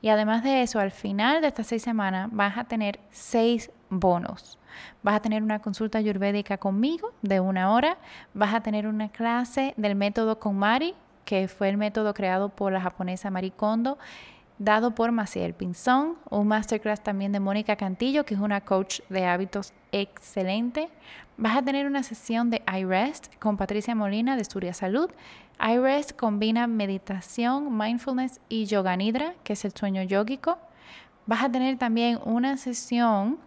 Y 0.03 0.09
además 0.09 0.43
de 0.43 0.63
eso, 0.63 0.79
al 0.81 0.91
final 0.91 1.43
de 1.43 1.49
estas 1.49 1.67
seis 1.67 1.83
semanas 1.83 2.31
vas 2.33 2.57
a 2.57 2.65
tener 2.65 2.99
seis 3.11 3.71
bonos. 3.91 4.59
Vas 5.03 5.17
a 5.17 5.21
tener 5.21 5.43
una 5.43 5.59
consulta 5.59 5.99
ayurvédica 5.99 6.57
conmigo 6.57 7.13
de 7.23 7.41
una 7.41 7.73
hora. 7.73 7.99
Vas 8.33 8.55
a 8.55 8.61
tener 8.61 8.87
una 8.87 9.09
clase 9.11 9.75
del 9.77 9.95
método 9.95 10.39
KonMari, 10.39 10.95
que 11.25 11.49
fue 11.49 11.69
el 11.69 11.77
método 11.77 12.15
creado 12.15 12.49
por 12.49 12.73
la 12.73 12.81
japonesa 12.81 13.31
Marie 13.31 13.53
Kondo, 13.53 13.99
dado 14.59 14.95
por 14.95 15.13
Maciel 15.13 15.55
Pinzón. 15.55 16.17
Un 16.29 16.49
masterclass 16.49 17.03
también 17.03 17.33
de 17.33 17.41
Mónica 17.41 17.77
Cantillo, 17.77 18.25
que 18.25 18.35
es 18.35 18.41
una 18.41 18.61
coach 18.61 19.01
de 19.09 19.27
hábitos 19.27 19.73
excelente. 19.93 20.89
Vas 21.37 21.57
a 21.57 21.63
tener 21.63 21.87
una 21.87 22.03
sesión 22.03 22.51
de 22.51 22.63
iRest 22.79 23.35
con 23.39 23.57
Patricia 23.57 23.95
Molina 23.95 24.37
de 24.37 24.43
Esturia 24.43 24.75
Salud. 24.75 25.11
iRest 25.59 26.13
combina 26.13 26.67
meditación, 26.67 27.77
mindfulness 27.77 28.41
y 28.49 28.67
yoga 28.67 28.97
nidra, 28.97 29.35
que 29.43 29.55
es 29.55 29.65
el 29.65 29.73
sueño 29.73 30.03
yógico. 30.03 30.59
Vas 31.27 31.43
a 31.45 31.51
tener 31.51 31.79
también 31.79 32.19
una 32.25 32.57
sesión 32.57 33.39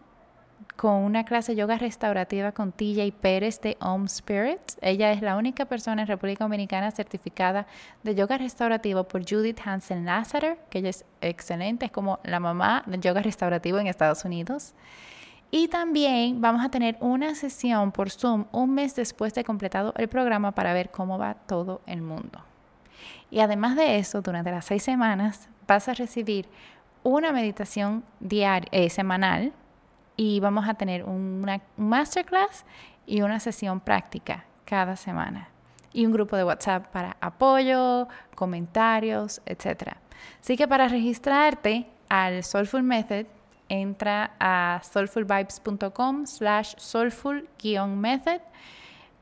con 0.76 0.96
una 0.96 1.24
clase 1.24 1.56
yoga 1.56 1.78
restaurativa 1.78 2.52
con 2.52 2.72
TJ 2.72 3.14
Pérez 3.20 3.62
de 3.62 3.78
Home 3.80 4.08
Spirits. 4.08 4.78
Ella 4.82 5.12
es 5.12 5.22
la 5.22 5.38
única 5.38 5.66
persona 5.66 6.02
en 6.02 6.08
República 6.08 6.44
Dominicana 6.44 6.92
certificada 6.92 7.68
de 8.04 8.16
yoga 8.16 8.38
restaurativo 8.38 9.04
por 9.04 9.28
Judith 9.28 9.60
Hansen 9.64 10.06
Lasseter, 10.06 10.58
que 10.70 10.80
ella 10.80 10.90
es 10.90 11.06
excelente, 11.22 11.86
es 11.86 11.92
como 11.92 12.20
la 12.24 12.40
mamá 12.40 12.84
del 12.86 13.02
yoga 13.02 13.22
restaurativo 13.22 13.78
en 13.78 13.88
Estados 13.88 14.26
Unidos. 14.26 14.74
Y 15.52 15.68
también 15.68 16.42
vamos 16.42 16.66
a 16.66 16.70
tener 16.70 16.98
una 17.00 17.36
sesión 17.36 17.92
por 17.92 18.10
Zoom 18.10 18.46
un 18.52 18.74
mes 18.74 18.96
después 18.96 19.36
de 19.36 19.44
completado 19.44 19.94
el 19.98 20.08
programa 20.08 20.54
para 20.54 20.74
ver 20.74 20.90
cómo 20.90 21.20
va 21.20 21.36
todo 21.36 21.82
el 21.86 22.02
mundo. 22.02 22.44
Y 23.30 23.40
además 23.40 23.76
de 23.76 23.98
eso, 23.98 24.22
durante 24.22 24.50
las 24.50 24.66
seis 24.66 24.82
semanas 24.82 25.50
vas 25.68 25.88
a 25.88 25.94
recibir 25.94 26.48
una 27.04 27.32
meditación 27.32 28.04
diaria, 28.20 28.68
eh, 28.72 28.90
semanal 28.90 29.54
y 30.16 30.40
vamos 30.40 30.68
a 30.68 30.74
tener 30.76 31.04
una, 31.04 31.62
un 31.78 31.90
masterclass 31.90 32.66
y 33.06 33.22
una 33.22 33.40
sesión 33.40 33.80
práctica 33.80 34.46
cada 34.66 34.96
semana 34.96 35.50
y 35.94 36.06
un 36.06 36.12
grupo 36.12 36.36
de 36.36 36.44
WhatsApp 36.44 36.88
para 36.88 37.16
apoyo, 37.22 38.08
comentarios, 38.36 39.42
etc. 39.46 39.94
Así 40.42 40.58
que 40.58 40.68
para 40.68 40.88
registrarte 40.88 41.88
al 42.10 42.44
Soulful 42.44 42.84
Method, 42.84 43.26
entra 43.70 44.32
a 44.40 44.82
soulfulvibes.com 44.84 46.26
slash 46.26 46.76
soulful-method 46.78 48.42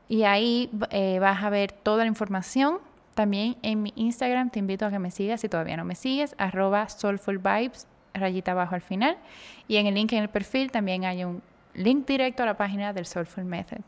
y 0.08 0.24
ahí 0.24 0.70
eh, 0.90 1.18
vas 1.20 1.42
a 1.42 1.50
ver 1.50 1.72
toda 1.72 2.04
la 2.04 2.08
información. 2.08 2.78
También 3.14 3.56
en 3.62 3.82
mi 3.82 3.92
Instagram 3.96 4.50
te 4.50 4.58
invito 4.58 4.86
a 4.86 4.90
que 4.90 4.98
me 4.98 5.10
sigas 5.10 5.42
si 5.42 5.48
todavía 5.48 5.76
no 5.76 5.84
me 5.84 5.94
sigues, 5.94 6.34
arroba 6.38 6.88
soulfulvibes 6.88 7.86
rayita 8.14 8.52
abajo 8.52 8.74
al 8.74 8.82
final. 8.82 9.16
Y 9.68 9.76
en 9.76 9.86
el 9.86 9.94
link 9.94 10.12
en 10.12 10.22
el 10.22 10.28
perfil 10.28 10.70
también 10.70 11.04
hay 11.04 11.24
un 11.24 11.42
link 11.74 12.06
directo 12.06 12.42
a 12.42 12.46
la 12.46 12.56
página 12.56 12.92
del 12.92 13.06
Soulful 13.06 13.44
Method. 13.44 13.80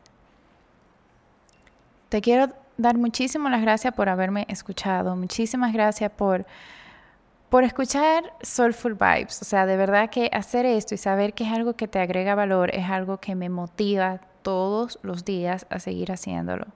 Te 2.09 2.21
quiero 2.21 2.53
dar 2.77 2.97
muchísimas 2.97 3.51
las 3.51 3.61
gracias 3.61 3.93
por 3.93 4.09
haberme 4.09 4.45
escuchado. 4.49 5.15
Muchísimas 5.15 5.73
gracias 5.73 6.11
por, 6.11 6.45
por 7.49 7.63
escuchar 7.63 8.33
Soulful 8.41 8.95
Vibes. 8.95 9.41
O 9.41 9.45
sea, 9.45 9.65
de 9.65 9.77
verdad 9.77 10.09
que 10.09 10.29
hacer 10.33 10.65
esto 10.65 10.95
y 10.95 10.97
saber 10.97 11.33
que 11.33 11.45
es 11.45 11.51
algo 11.51 11.73
que 11.73 11.87
te 11.87 11.99
agrega 11.99 12.35
valor 12.35 12.73
es 12.73 12.89
algo 12.89 13.17
que 13.17 13.35
me 13.35 13.49
motiva 13.49 14.19
todos 14.41 14.99
los 15.01 15.25
días 15.25 15.65
a 15.69 15.79
seguir 15.79 16.11
haciéndolo. 16.11 16.67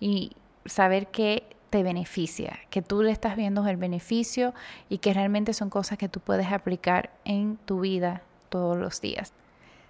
Y 0.00 0.32
saber 0.64 1.08
que 1.08 1.44
te 1.70 1.82
beneficia, 1.82 2.58
que 2.70 2.82
tú 2.82 3.02
le 3.02 3.10
estás 3.10 3.36
viendo 3.36 3.66
el 3.66 3.76
beneficio 3.76 4.54
y 4.88 4.98
que 4.98 5.12
realmente 5.12 5.52
son 5.52 5.70
cosas 5.70 5.98
que 5.98 6.08
tú 6.08 6.20
puedes 6.20 6.50
aplicar 6.50 7.10
en 7.24 7.56
tu 7.64 7.80
vida 7.80 8.22
todos 8.48 8.76
los 8.76 9.00
días. 9.00 9.32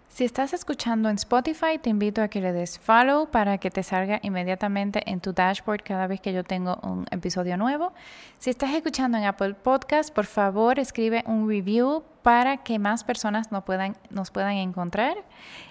Si 0.08 0.24
estás 0.24 0.52
escuchando 0.52 1.10
en 1.10 1.14
Spotify, 1.14 1.78
te 1.80 1.90
invito 1.90 2.22
a 2.22 2.28
que 2.28 2.40
le 2.40 2.52
des 2.52 2.78
follow 2.78 3.30
para 3.30 3.58
que 3.58 3.70
te 3.70 3.84
salga 3.84 4.18
inmediatamente 4.22 5.02
en 5.08 5.20
tu 5.20 5.32
dashboard 5.32 5.82
cada 5.84 6.08
vez 6.08 6.20
que 6.20 6.32
yo 6.32 6.42
tengo 6.42 6.80
un 6.82 7.06
episodio 7.12 7.56
nuevo. 7.56 7.92
Si 8.38 8.50
estás 8.50 8.74
escuchando 8.74 9.16
en 9.16 9.24
Apple 9.24 9.54
Podcast, 9.54 10.12
por 10.12 10.24
favor 10.24 10.80
escribe 10.80 11.22
un 11.26 11.48
review 11.48 12.02
para 12.22 12.56
que 12.56 12.80
más 12.80 13.04
personas 13.04 13.52
nos 13.52 13.62
puedan, 13.62 14.56
encontrar. 14.56 15.18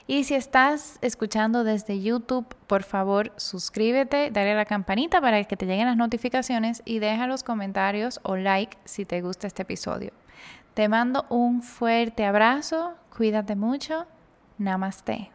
Y 0.06 0.23
si 0.23 0.36
estás 0.36 0.97
escuchando 1.02 1.65
desde 1.65 2.02
YouTube, 2.02 2.45
por 2.67 2.84
favor 2.84 3.34
suscríbete, 3.36 4.32
dale 4.32 4.54
a 4.54 4.56
la 4.56 4.65
campanita 4.65 5.19
para 5.19 5.43
que 5.43 5.58
te 5.58 5.65
lleguen 5.65 5.88
las 5.88 5.97
notificaciones 5.97 6.84
y 6.86 7.00
deja 7.00 7.28
los 7.28 7.43
comentarios 7.43 8.21
o 8.23 8.38
like 8.38 8.78
si 8.86 9.04
te 9.04 9.19
gusta 9.21 9.47
este 9.47 9.63
episodio. 9.63 10.13
Te 10.73 10.88
mando 10.88 11.26
un 11.30 11.63
fuerte 11.63 12.23
abrazo, 12.23 12.93
cuídate 13.10 13.56
mucho 13.56 14.06
Namaste. 14.59 15.29